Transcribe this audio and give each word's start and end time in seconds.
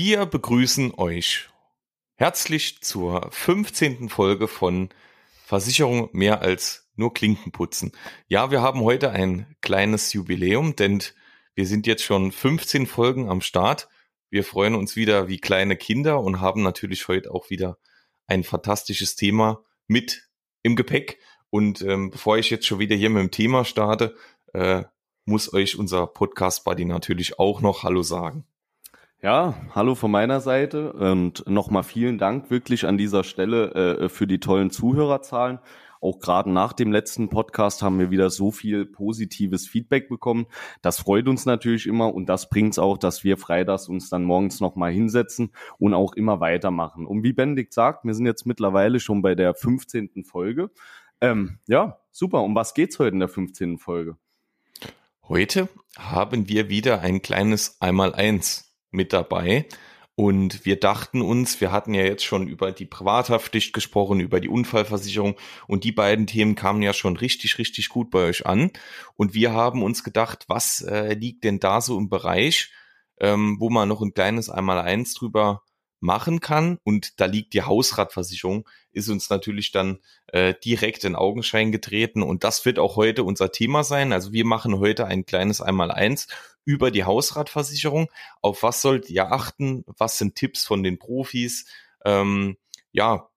Wir 0.00 0.26
begrüßen 0.26 0.94
euch 0.96 1.48
herzlich 2.14 2.82
zur 2.82 3.32
15. 3.32 4.08
Folge 4.08 4.46
von 4.46 4.90
Versicherung 5.44 6.08
mehr 6.12 6.40
als 6.40 6.88
nur 6.94 7.12
Klinken 7.12 7.50
putzen. 7.50 7.90
Ja, 8.28 8.52
wir 8.52 8.62
haben 8.62 8.82
heute 8.82 9.10
ein 9.10 9.56
kleines 9.60 10.12
Jubiläum, 10.12 10.76
denn 10.76 11.02
wir 11.56 11.66
sind 11.66 11.88
jetzt 11.88 12.04
schon 12.04 12.30
15 12.30 12.86
Folgen 12.86 13.28
am 13.28 13.40
Start. 13.40 13.88
Wir 14.30 14.44
freuen 14.44 14.76
uns 14.76 14.94
wieder 14.94 15.26
wie 15.26 15.40
kleine 15.40 15.76
Kinder 15.76 16.20
und 16.20 16.40
haben 16.40 16.62
natürlich 16.62 17.08
heute 17.08 17.32
auch 17.34 17.50
wieder 17.50 17.76
ein 18.28 18.44
fantastisches 18.44 19.16
Thema 19.16 19.64
mit 19.88 20.28
im 20.62 20.76
Gepäck. 20.76 21.18
Und 21.50 21.82
ähm, 21.82 22.10
bevor 22.10 22.38
ich 22.38 22.50
jetzt 22.50 22.66
schon 22.66 22.78
wieder 22.78 22.94
hier 22.94 23.10
mit 23.10 23.20
dem 23.20 23.32
Thema 23.32 23.64
starte, 23.64 24.14
äh, 24.52 24.84
muss 25.24 25.52
euch 25.52 25.76
unser 25.76 26.06
Podcast-Buddy 26.06 26.84
natürlich 26.84 27.40
auch 27.40 27.60
noch 27.62 27.82
Hallo 27.82 28.04
sagen. 28.04 28.46
Ja, 29.20 29.56
hallo 29.74 29.96
von 29.96 30.12
meiner 30.12 30.40
Seite 30.40 30.92
und 30.92 31.42
nochmal 31.48 31.82
vielen 31.82 32.18
Dank 32.18 32.52
wirklich 32.52 32.86
an 32.86 32.96
dieser 32.96 33.24
Stelle 33.24 33.74
äh, 33.74 34.08
für 34.08 34.28
die 34.28 34.38
tollen 34.38 34.70
Zuhörerzahlen. 34.70 35.58
Auch 36.00 36.20
gerade 36.20 36.52
nach 36.52 36.72
dem 36.72 36.92
letzten 36.92 37.28
Podcast 37.28 37.82
haben 37.82 37.98
wir 37.98 38.12
wieder 38.12 38.30
so 38.30 38.52
viel 38.52 38.86
positives 38.86 39.66
Feedback 39.66 40.08
bekommen. 40.08 40.46
Das 40.82 41.00
freut 41.00 41.26
uns 41.26 41.46
natürlich 41.46 41.88
immer 41.88 42.14
und 42.14 42.28
das 42.28 42.48
bringt 42.48 42.74
es 42.74 42.78
auch, 42.78 42.96
dass 42.96 43.24
wir 43.24 43.38
freitags 43.38 43.88
uns 43.88 44.08
dann 44.08 44.22
morgens 44.22 44.60
nochmal 44.60 44.92
hinsetzen 44.92 45.50
und 45.80 45.94
auch 45.94 46.12
immer 46.12 46.38
weitermachen. 46.38 47.04
Und 47.04 47.24
wie 47.24 47.32
Benedikt 47.32 47.74
sagt, 47.74 48.04
wir 48.04 48.14
sind 48.14 48.26
jetzt 48.26 48.46
mittlerweile 48.46 49.00
schon 49.00 49.20
bei 49.20 49.34
der 49.34 49.52
15. 49.52 50.22
Folge. 50.24 50.70
Ähm, 51.20 51.58
ja, 51.66 51.98
super. 52.12 52.44
Um 52.44 52.54
was 52.54 52.72
geht's 52.72 53.00
heute 53.00 53.14
in 53.14 53.18
der 53.18 53.28
15. 53.28 53.78
Folge? 53.78 54.16
Heute 55.24 55.68
haben 55.98 56.48
wir 56.48 56.68
wieder 56.68 57.00
ein 57.00 57.20
kleines 57.20 57.80
Einmaleins 57.80 58.67
mit 58.90 59.12
dabei. 59.12 59.66
Und 60.18 60.64
wir 60.64 60.80
dachten 60.80 61.22
uns, 61.22 61.60
wir 61.60 61.70
hatten 61.70 61.94
ja 61.94 62.02
jetzt 62.02 62.24
schon 62.24 62.48
über 62.48 62.72
die 62.72 62.86
Privathaftpflicht 62.86 63.72
gesprochen, 63.72 64.18
über 64.18 64.40
die 64.40 64.48
Unfallversicherung 64.48 65.36
und 65.68 65.84
die 65.84 65.92
beiden 65.92 66.26
Themen 66.26 66.56
kamen 66.56 66.82
ja 66.82 66.92
schon 66.92 67.16
richtig, 67.16 67.56
richtig 67.58 67.88
gut 67.88 68.10
bei 68.10 68.24
euch 68.24 68.44
an. 68.44 68.72
Und 69.14 69.34
wir 69.34 69.52
haben 69.52 69.80
uns 69.84 70.02
gedacht, 70.02 70.46
was 70.48 70.80
äh, 70.80 71.14
liegt 71.14 71.44
denn 71.44 71.60
da 71.60 71.80
so 71.80 71.96
im 71.96 72.08
Bereich, 72.08 72.72
ähm, 73.20 73.58
wo 73.60 73.70
man 73.70 73.88
noch 73.88 74.02
ein 74.02 74.12
kleines 74.12 74.50
Einmaleins 74.50 75.14
drüber 75.14 75.62
machen 76.00 76.40
kann. 76.40 76.78
Und 76.82 77.20
da 77.20 77.26
liegt 77.26 77.54
die 77.54 77.62
Hausratversicherung, 77.62 78.68
ist 78.90 79.08
uns 79.08 79.30
natürlich 79.30 79.70
dann 79.70 79.98
äh, 80.28 80.52
direkt 80.64 81.04
in 81.04 81.14
Augenschein 81.14 81.72
getreten. 81.72 82.22
Und 82.22 82.44
das 82.44 82.64
wird 82.64 82.80
auch 82.80 82.96
heute 82.96 83.24
unser 83.24 83.52
Thema 83.52 83.84
sein. 83.84 84.12
Also 84.12 84.32
wir 84.32 84.44
machen 84.44 84.78
heute 84.78 85.06
ein 85.06 85.26
kleines 85.26 85.60
Einmaleins 85.60 86.26
über 86.68 86.90
die 86.90 87.04
Hausratversicherung. 87.04 88.10
Auf 88.42 88.62
was 88.62 88.82
sollt 88.82 89.08
ihr 89.08 89.32
achten? 89.32 89.84
Was 89.86 90.18
sind 90.18 90.34
Tipps 90.34 90.66
von 90.66 90.82
den 90.82 90.98
Profis? 90.98 91.64
Ähm, 92.04 92.58
ja, 92.92 93.30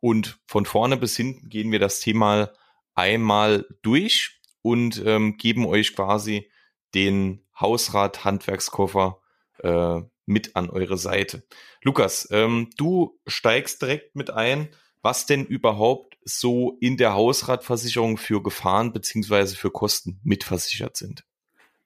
und 0.00 0.38
von 0.46 0.66
vorne 0.66 0.98
bis 0.98 1.16
hinten 1.16 1.48
gehen 1.48 1.72
wir 1.72 1.78
das 1.78 2.00
Thema 2.00 2.52
einmal 2.94 3.66
durch 3.80 4.38
und 4.60 5.02
ähm, 5.06 5.38
geben 5.38 5.64
euch 5.64 5.96
quasi 5.96 6.50
den 6.94 7.42
Hausrat-Handwerkskoffer 7.58 9.22
äh, 9.60 10.02
mit 10.26 10.54
an 10.54 10.68
eure 10.68 10.98
Seite. 10.98 11.44
Lukas, 11.80 12.28
ähm, 12.32 12.68
du 12.76 13.18
steigst 13.26 13.80
direkt 13.80 14.14
mit 14.14 14.28
ein, 14.28 14.68
was 15.00 15.24
denn 15.24 15.46
überhaupt 15.46 16.18
so 16.22 16.76
in 16.82 16.98
der 16.98 17.14
Hausratversicherung 17.14 18.18
für 18.18 18.42
Gefahren 18.42 18.92
beziehungsweise 18.92 19.56
für 19.56 19.70
Kosten 19.70 20.20
mitversichert 20.22 20.98
sind. 20.98 21.24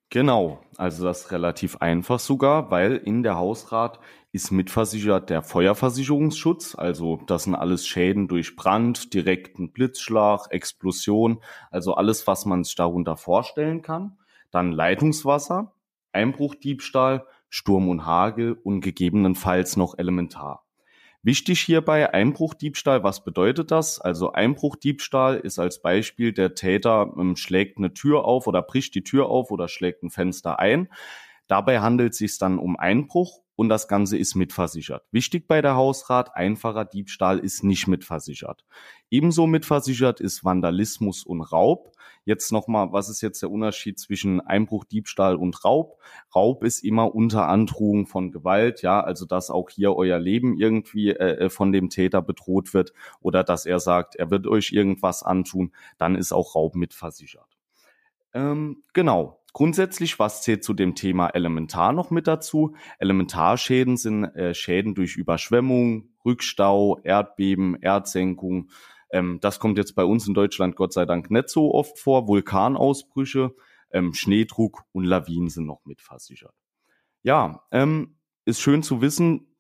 Genau, 0.09 0.61
also 0.77 1.05
das 1.05 1.22
ist 1.22 1.33
relativ 1.33 1.78
einfach 1.78 2.21
sogar, 2.21 2.71
weil 2.71 2.97
in 2.97 3.25
der 3.25 3.37
Hausrat 3.37 3.99
ist 4.31 4.53
mitversichert 4.53 5.31
der 5.31 5.43
Feuerversicherungsschutz, 5.43 6.77
also 6.77 7.21
das 7.27 7.44
sind 7.44 7.56
alles 7.56 7.87
Schäden 7.89 8.28
durch 8.28 8.55
Brand, 8.55 9.15
direkten 9.15 9.72
Blitzschlag, 9.72 10.47
Explosion, 10.50 11.43
also 11.72 11.95
alles, 11.95 12.27
was 12.28 12.47
man 12.47 12.62
sich 12.62 12.77
darunter 12.77 13.16
vorstellen 13.16 13.83
kann. 13.83 14.16
Dann 14.53 14.71
Leitungswasser, 14.71 15.72
Einbruchdiebstahl, 16.12 17.27
Sturm 17.49 17.89
und 17.89 18.06
Hagel 18.06 18.53
und 18.53 18.83
gegebenenfalls 18.83 19.77
noch 19.77 19.99
Elementar. 19.99 20.66
Wichtig 21.26 21.60
hierbei 21.62 22.14
Einbruchdiebstahl, 22.14 23.03
was 23.03 23.25
bedeutet 23.25 23.72
das? 23.72 24.00
Also 24.00 24.31
Einbruchdiebstahl 24.31 25.38
ist 25.38 25.59
als 25.59 25.82
Beispiel, 25.82 26.32
der 26.32 26.54
Täter 26.54 27.12
ähm, 27.19 27.34
schlägt 27.34 27.78
eine 27.78 27.92
Tür 27.92 28.25
auf 28.25 28.47
oder 28.47 28.62
bricht 28.62 28.94
die 28.94 29.03
Tür 29.03 29.26
auf 29.26 29.50
oder 29.50 29.66
schlägt 29.66 30.04
ein 30.04 30.10
Fenster 30.10 30.60
ein. 30.60 30.88
Dabei 31.48 31.81
handelt 31.81 32.12
es 32.12 32.19
sich 32.19 32.38
dann 32.38 32.60
um 32.60 32.76
Einbruch 32.76 33.41
und 33.56 33.71
das 33.71 33.89
Ganze 33.89 34.17
ist 34.17 34.34
mitversichert. 34.34 35.05
Wichtig 35.11 35.49
bei 35.49 35.62
der 35.62 35.75
Hausrat, 35.75 36.37
einfacher 36.37 36.84
Diebstahl 36.84 37.39
ist 37.39 37.65
nicht 37.65 37.89
mitversichert. 37.89 38.65
Ebenso 39.11 39.47
mitversichert 39.47 40.21
ist 40.21 40.44
Vandalismus 40.44 41.25
und 41.25 41.41
Raub. 41.41 41.93
Jetzt 42.25 42.53
nochmal, 42.53 42.93
was 42.93 43.09
ist 43.09 43.22
jetzt 43.22 43.41
der 43.43 43.50
Unterschied 43.50 43.99
zwischen 43.99 44.41
Einbruch, 44.41 44.84
Diebstahl 44.84 45.37
und 45.37 45.65
Raub? 45.65 45.99
Raub 46.34 46.65
ist 46.65 46.84
immer 46.84 47.15
unter 47.15 47.49
Androhung 47.49 48.06
von 48.06 48.31
Gewalt, 48.31 48.83
ja, 48.83 49.00
also 49.00 49.27
dass 49.27 49.50
auch 49.50 49.71
hier 49.71 49.95
euer 49.95 50.19
Leben 50.19 50.59
irgendwie 50.59 51.11
äh, 51.11 51.47
äh, 51.47 51.50
von 51.50 51.72
dem 51.72 51.89
Täter 51.89 52.22
bedroht 52.22 52.75
wird 52.75 52.93
oder 53.21 53.43
dass 53.43 53.65
er 53.65 53.81
sagt, 53.81 54.16
er 54.16 54.31
wird 54.31 54.47
euch 54.47 54.72
irgendwas 54.72 55.22
antun, 55.22 55.72
dann 55.99 56.15
ist 56.15 56.33
auch 56.33 56.55
Raub 56.55 56.75
mitversichert. 56.75 57.56
Ähm, 58.34 58.83
genau. 58.93 59.41
Grundsätzlich, 59.56 60.19
was 60.19 60.43
zählt 60.43 60.65
zu 60.65 60.75
dem 60.75 60.94
Thema 60.94 61.28
Elementar 61.31 61.94
noch 61.94 62.11
mit 62.11 62.27
dazu? 62.27 62.77
Elementarschäden 62.99 63.97
sind 63.97 64.25
äh, 64.25 64.53
Schäden 64.53 64.94
durch 64.94 65.17
Überschwemmung, 65.17 66.11
Rückstau, 66.27 66.99
Erdbeben, 67.03 67.75
Erdsenkung. 67.81 68.69
Ähm, 69.09 69.39
das 69.41 69.59
kommt 69.59 69.78
jetzt 69.78 69.95
bei 69.95 70.05
uns 70.05 70.28
in 70.28 70.34
Deutschland 70.34 70.77
Gott 70.77 70.93
sei 70.93 71.06
Dank 71.06 71.31
nicht 71.31 71.49
so 71.49 71.72
oft 71.72 71.99
vor. 71.99 72.28
Vulkanausbrüche, 72.28 73.55
ähm, 73.93 74.12
Schneedruck 74.12 74.83
und 74.93 75.05
Lawinen 75.05 75.49
sind 75.49 75.65
noch 75.65 75.87
mit 75.87 76.03
versichert. 76.03 76.55
Ja, 77.22 77.62
ähm, 77.72 78.19
ist 78.45 78.61
schön 78.61 78.83
zu 78.83 79.00
wissen, 79.00 79.56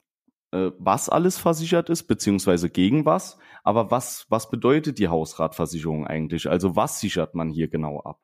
äh, 0.50 0.72
was 0.78 1.08
alles 1.08 1.38
versichert 1.38 1.88
ist, 1.88 2.02
beziehungsweise 2.02 2.68
gegen 2.68 3.06
was. 3.06 3.38
Aber 3.64 3.90
was, 3.90 4.26
was 4.28 4.50
bedeutet 4.50 4.98
die 4.98 5.08
Hausratversicherung 5.08 6.06
eigentlich? 6.06 6.50
Also 6.50 6.76
was 6.76 7.00
sichert 7.00 7.34
man 7.34 7.48
hier 7.48 7.68
genau 7.68 8.00
ab? 8.00 8.20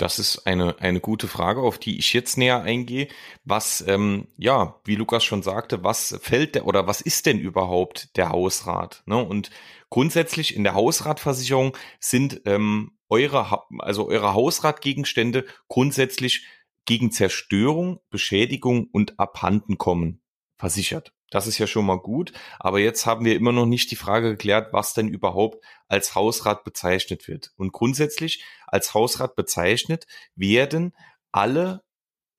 Das 0.00 0.18
ist 0.18 0.46
eine, 0.46 0.78
eine 0.80 0.98
gute 0.98 1.28
Frage, 1.28 1.60
auf 1.60 1.76
die 1.76 1.98
ich 1.98 2.14
jetzt 2.14 2.38
näher 2.38 2.62
eingehe. 2.62 3.08
Was, 3.44 3.84
ähm, 3.86 4.28
ja, 4.38 4.80
wie 4.84 4.94
Lukas 4.94 5.24
schon 5.24 5.42
sagte, 5.42 5.84
was 5.84 6.18
fällt 6.22 6.54
der 6.54 6.66
oder 6.66 6.86
was 6.86 7.02
ist 7.02 7.26
denn 7.26 7.38
überhaupt 7.38 8.16
der 8.16 8.30
Hausrat? 8.30 9.02
Ne? 9.04 9.22
Und 9.22 9.50
grundsätzlich 9.90 10.56
in 10.56 10.64
der 10.64 10.72
Hausratversicherung 10.72 11.76
sind 11.98 12.40
ähm, 12.46 12.92
eure, 13.10 13.64
also 13.80 14.08
eure 14.08 14.32
Hausratgegenstände 14.32 15.44
grundsätzlich 15.68 16.46
gegen 16.86 17.12
Zerstörung, 17.12 18.00
Beschädigung 18.08 18.88
und 18.90 19.20
Abhandenkommen 19.20 20.22
versichert. 20.56 21.12
Das 21.30 21.46
ist 21.46 21.58
ja 21.58 21.66
schon 21.66 21.86
mal 21.86 21.98
gut. 21.98 22.32
Aber 22.58 22.80
jetzt 22.80 23.06
haben 23.06 23.24
wir 23.24 23.36
immer 23.36 23.52
noch 23.52 23.66
nicht 23.66 23.90
die 23.90 23.96
Frage 23.96 24.30
geklärt, 24.30 24.72
was 24.72 24.94
denn 24.94 25.08
überhaupt 25.08 25.64
als 25.88 26.14
Hausrat 26.14 26.64
bezeichnet 26.64 27.28
wird. 27.28 27.52
Und 27.56 27.72
grundsätzlich 27.72 28.44
als 28.66 28.94
Hausrat 28.94 29.36
bezeichnet 29.36 30.06
werden 30.34 30.94
alle 31.32 31.82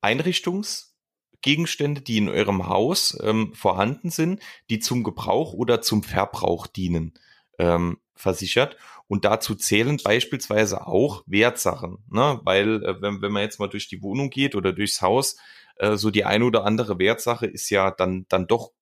Einrichtungsgegenstände, 0.02 2.02
die 2.02 2.18
in 2.18 2.28
eurem 2.28 2.68
Haus 2.68 3.18
ähm, 3.22 3.54
vorhanden 3.54 4.10
sind, 4.10 4.40
die 4.68 4.78
zum 4.78 5.02
Gebrauch 5.02 5.54
oder 5.54 5.80
zum 5.80 6.02
Verbrauch 6.02 6.66
dienen, 6.66 7.14
ähm, 7.58 7.98
versichert. 8.14 8.76
Und 9.08 9.24
dazu 9.24 9.54
zählen 9.54 9.98
beispielsweise 10.02 10.86
auch 10.86 11.22
Wertsachen. 11.26 12.04
Ne? 12.10 12.40
Weil, 12.44 12.84
äh, 12.84 13.00
wenn, 13.00 13.22
wenn 13.22 13.32
man 13.32 13.42
jetzt 13.42 13.58
mal 13.58 13.68
durch 13.68 13.88
die 13.88 14.02
Wohnung 14.02 14.30
geht 14.30 14.54
oder 14.54 14.72
durchs 14.72 15.00
Haus, 15.00 15.36
äh, 15.76 15.96
so 15.96 16.10
die 16.10 16.24
eine 16.24 16.44
oder 16.44 16.64
andere 16.64 16.98
Wertsache 16.98 17.46
ist 17.46 17.70
ja 17.70 17.90
dann, 17.90 18.26
dann 18.28 18.46
doch 18.46 18.72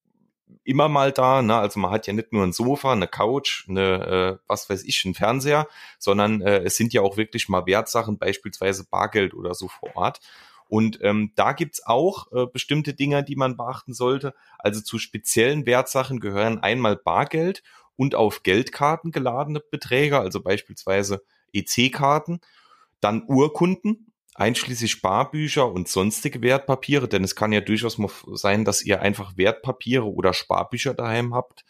immer 0.65 0.89
mal 0.89 1.13
da. 1.13 1.43
Ne? 1.43 1.57
Also 1.57 1.81
man 1.81 1.91
hat 1.91 2.07
ja 2.07 2.13
nicht 2.13 2.33
nur 2.33 2.45
ein 2.45 2.53
Sofa, 2.53 2.93
eine 2.93 3.09
Couch, 3.09 3.67
eine, 3.69 4.39
äh, 4.41 4.45
was 4.47 4.69
weiß 4.71 4.85
ich, 4.85 5.05
ein 5.05 5.15
Fernseher, 5.15 5.67
sondern 5.99 6.41
äh, 6.43 6.61
es 6.61 6.77
sind 6.77 6.93
ja 6.93 7.03
auch 7.03 7.17
wirklich 7.17 7.49
mal 7.49 7.67
Wertsachen, 7.67 8.19
beispielsweise 8.19 8.85
Bargeld 8.89 9.35
oder 9.35 9.55
so 9.55 9.69
vor 9.69 9.97
Ort. 9.97 10.21
Und 10.69 11.01
ähm, 11.03 11.33
da 11.35 11.53
gibt's 11.53 11.85
auch 11.85 12.31
äh, 12.33 12.47
bestimmte 12.47 12.95
Dinge, 12.95 13.25
die 13.25 13.35
man 13.35 13.57
beachten 13.57 13.93
sollte. 13.93 14.35
Also 14.59 14.81
zu 14.81 14.99
speziellen 14.99 15.67
Wertsachen 15.67 16.21
gehören 16.21 16.61
einmal 16.61 16.97
Bargeld 16.97 17.63
und 17.97 18.15
auf 18.15 18.45
Geldkarten 18.45 19.11
geladene 19.11 19.61
Beträge, 19.61 20.21
also 20.21 20.41
beispielsweise 20.41 21.23
EC-Karten, 21.53 22.41
dann 23.01 23.25
Urkunden, 23.27 24.10
einschließlich 24.41 24.91
Sparbücher 24.91 25.71
und 25.71 25.87
sonstige 25.87 26.41
Wertpapiere, 26.41 27.09
denn 27.09 27.23
es 27.23 27.37
kann 27.37 27.53
ja 27.53 27.61
durchaus 27.61 27.99
mal 27.99 28.11
sein, 28.33 28.65
dass 28.65 28.83
ihr 28.83 29.03
einfach 29.03 29.37
Wertpapiere 29.37 30.11
oder 30.11 30.33
Sparbücher 30.33 30.95
daheim 30.95 31.35
habt. 31.35 31.65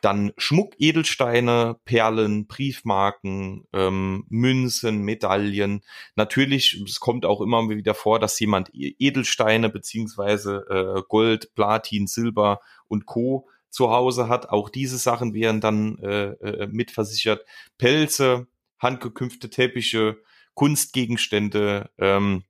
Dann 0.00 0.32
Schmuck, 0.36 0.74
Edelsteine, 0.78 1.76
Perlen, 1.84 2.46
Briefmarken, 2.46 3.64
ähm, 3.72 4.24
Münzen, 4.28 5.02
Medaillen. 5.02 5.82
Natürlich, 6.16 6.82
es 6.84 7.00
kommt 7.00 7.24
auch 7.26 7.40
immer 7.42 7.68
wieder 7.68 7.94
vor, 7.94 8.18
dass 8.18 8.40
jemand 8.40 8.74
e-, 8.74 8.96
Edelsteine 8.98 9.68
beziehungsweise 9.68 10.64
äh, 10.68 11.02
Gold, 11.06 11.54
Platin, 11.54 12.06
Silber 12.06 12.60
und 12.88 13.06
Co. 13.06 13.46
zu 13.68 13.90
Hause 13.90 14.28
hat. 14.28 14.48
Auch 14.48 14.68
diese 14.70 14.96
Sachen 14.98 15.34
wären 15.34 15.60
dann 15.60 15.98
äh, 15.98 16.30
äh, 16.30 16.66
mitversichert. 16.66 17.44
Pelze, 17.76 18.48
handgekümpfte 18.80 19.50
Teppiche, 19.50 20.16
Kunstgegenstände, 20.54 21.90
ähm, 21.98 22.44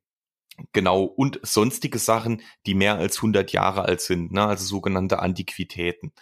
genau, 0.73 1.05
und 1.05 1.41
sonstige 1.43 1.99
Sachen, 1.99 2.43
die 2.67 2.75
mehr 2.75 2.97
als 2.97 3.17
100 3.17 3.53
Jahre 3.53 3.83
alt 3.83 4.01
sind, 4.01 4.33
ne? 4.33 4.47
also 4.47 4.65
sogenannte 4.65 5.21
Antiquitäten. 5.21 6.13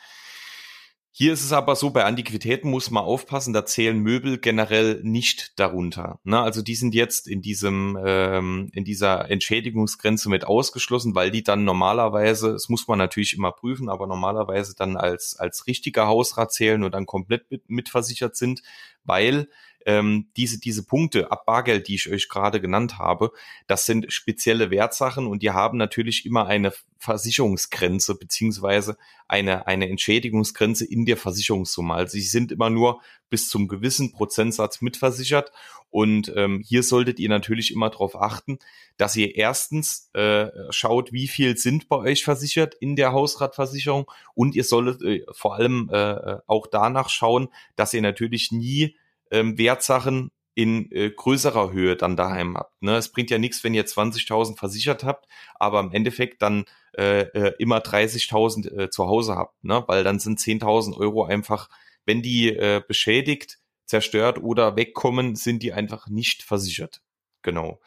Hier 1.20 1.32
ist 1.32 1.42
es 1.42 1.50
aber 1.52 1.74
so, 1.74 1.90
bei 1.90 2.04
Antiquitäten 2.04 2.70
muss 2.70 2.92
man 2.92 3.02
aufpassen, 3.02 3.52
da 3.52 3.66
zählen 3.66 3.98
Möbel 3.98 4.38
generell 4.38 5.00
nicht 5.02 5.58
darunter. 5.58 6.20
Ne? 6.22 6.38
Also 6.40 6.62
die 6.62 6.76
sind 6.76 6.94
jetzt 6.94 7.26
in 7.26 7.42
diesem, 7.42 7.98
ähm, 8.06 8.70
in 8.72 8.84
dieser 8.84 9.28
Entschädigungsgrenze 9.28 10.28
mit 10.28 10.44
ausgeschlossen, 10.44 11.16
weil 11.16 11.32
die 11.32 11.42
dann 11.42 11.64
normalerweise, 11.64 12.52
das 12.52 12.68
muss 12.68 12.86
man 12.86 12.98
natürlich 12.98 13.36
immer 13.36 13.50
prüfen, 13.50 13.88
aber 13.88 14.06
normalerweise 14.06 14.76
dann 14.76 14.96
als, 14.96 15.34
als 15.36 15.66
richtiger 15.66 16.06
Hausrat 16.06 16.52
zählen 16.52 16.84
und 16.84 16.94
dann 16.94 17.06
komplett 17.06 17.50
mit, 17.50 17.68
mitversichert 17.68 18.36
sind, 18.36 18.62
weil 19.02 19.48
ähm, 19.88 20.26
diese, 20.36 20.60
diese 20.60 20.84
Punkte 20.84 21.32
ab 21.32 21.46
Bargeld, 21.46 21.88
die 21.88 21.94
ich 21.94 22.12
euch 22.12 22.28
gerade 22.28 22.60
genannt 22.60 22.98
habe, 22.98 23.32
das 23.66 23.86
sind 23.86 24.12
spezielle 24.12 24.70
Wertsachen 24.70 25.26
und 25.26 25.42
die 25.42 25.50
haben 25.50 25.78
natürlich 25.78 26.26
immer 26.26 26.46
eine 26.46 26.74
Versicherungsgrenze 26.98 28.14
beziehungsweise 28.14 28.98
eine, 29.28 29.66
eine 29.66 29.88
Entschädigungsgrenze 29.88 30.84
in 30.84 31.06
der 31.06 31.16
Versicherungssumme. 31.16 31.94
Also 31.94 32.12
sie 32.12 32.20
sind 32.20 32.52
immer 32.52 32.68
nur 32.68 33.00
bis 33.30 33.48
zum 33.48 33.66
gewissen 33.66 34.12
Prozentsatz 34.12 34.82
mitversichert 34.82 35.52
und 35.88 36.30
ähm, 36.36 36.62
hier 36.66 36.82
solltet 36.82 37.18
ihr 37.18 37.30
natürlich 37.30 37.72
immer 37.72 37.88
darauf 37.88 38.14
achten, 38.20 38.58
dass 38.98 39.16
ihr 39.16 39.36
erstens 39.36 40.10
äh, 40.12 40.48
schaut, 40.68 41.14
wie 41.14 41.28
viel 41.28 41.56
sind 41.56 41.88
bei 41.88 41.96
euch 41.96 42.24
versichert 42.24 42.74
in 42.74 42.94
der 42.94 43.12
Hausratversicherung 43.12 44.04
und 44.34 44.54
ihr 44.54 44.64
solltet 44.64 45.00
äh, 45.00 45.24
vor 45.32 45.54
allem 45.54 45.88
äh, 45.90 46.36
auch 46.46 46.66
danach 46.66 47.08
schauen, 47.08 47.48
dass 47.74 47.94
ihr 47.94 48.02
natürlich 48.02 48.52
nie 48.52 48.94
ähm, 49.30 49.58
Wertsachen 49.58 50.30
in 50.54 50.90
äh, 50.90 51.10
größerer 51.10 51.70
Höhe 51.70 51.94
dann 51.94 52.16
daheim 52.16 52.56
habt. 52.56 52.82
Ne? 52.82 52.96
Es 52.96 53.12
bringt 53.12 53.30
ja 53.30 53.38
nichts, 53.38 53.62
wenn 53.62 53.74
ihr 53.74 53.86
20.000 53.86 54.58
versichert 54.58 55.04
habt, 55.04 55.28
aber 55.54 55.78
im 55.78 55.92
Endeffekt 55.92 56.42
dann 56.42 56.64
äh, 56.96 57.20
äh, 57.20 57.54
immer 57.60 57.78
30.000 57.78 58.76
äh, 58.76 58.90
zu 58.90 59.06
Hause 59.06 59.36
habt, 59.36 59.62
ne? 59.62 59.84
weil 59.86 60.02
dann 60.02 60.18
sind 60.18 60.40
10.000 60.40 60.96
Euro 60.96 61.24
einfach, 61.24 61.68
wenn 62.06 62.22
die 62.22 62.48
äh, 62.48 62.82
beschädigt, 62.86 63.60
zerstört 63.86 64.42
oder 64.42 64.74
wegkommen, 64.74 65.36
sind 65.36 65.62
die 65.62 65.72
einfach 65.72 66.08
nicht 66.08 66.42
versichert. 66.42 67.02
Genau. 67.42 67.80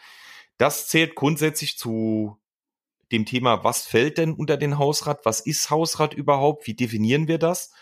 Das 0.57 0.87
zählt 0.87 1.15
grundsätzlich 1.15 1.77
zu 1.77 2.37
dem 3.11 3.25
Thema, 3.25 3.63
was 3.63 3.85
fällt 3.85 4.17
denn 4.17 4.33
unter 4.33 4.57
den 4.57 4.77
Hausrat? 4.77 5.25
Was 5.25 5.41
ist 5.41 5.69
Hausrat 5.69 6.13
überhaupt? 6.13 6.67
Wie 6.67 6.73
definieren 6.73 7.27
wir 7.27 7.37
das? 7.37 7.73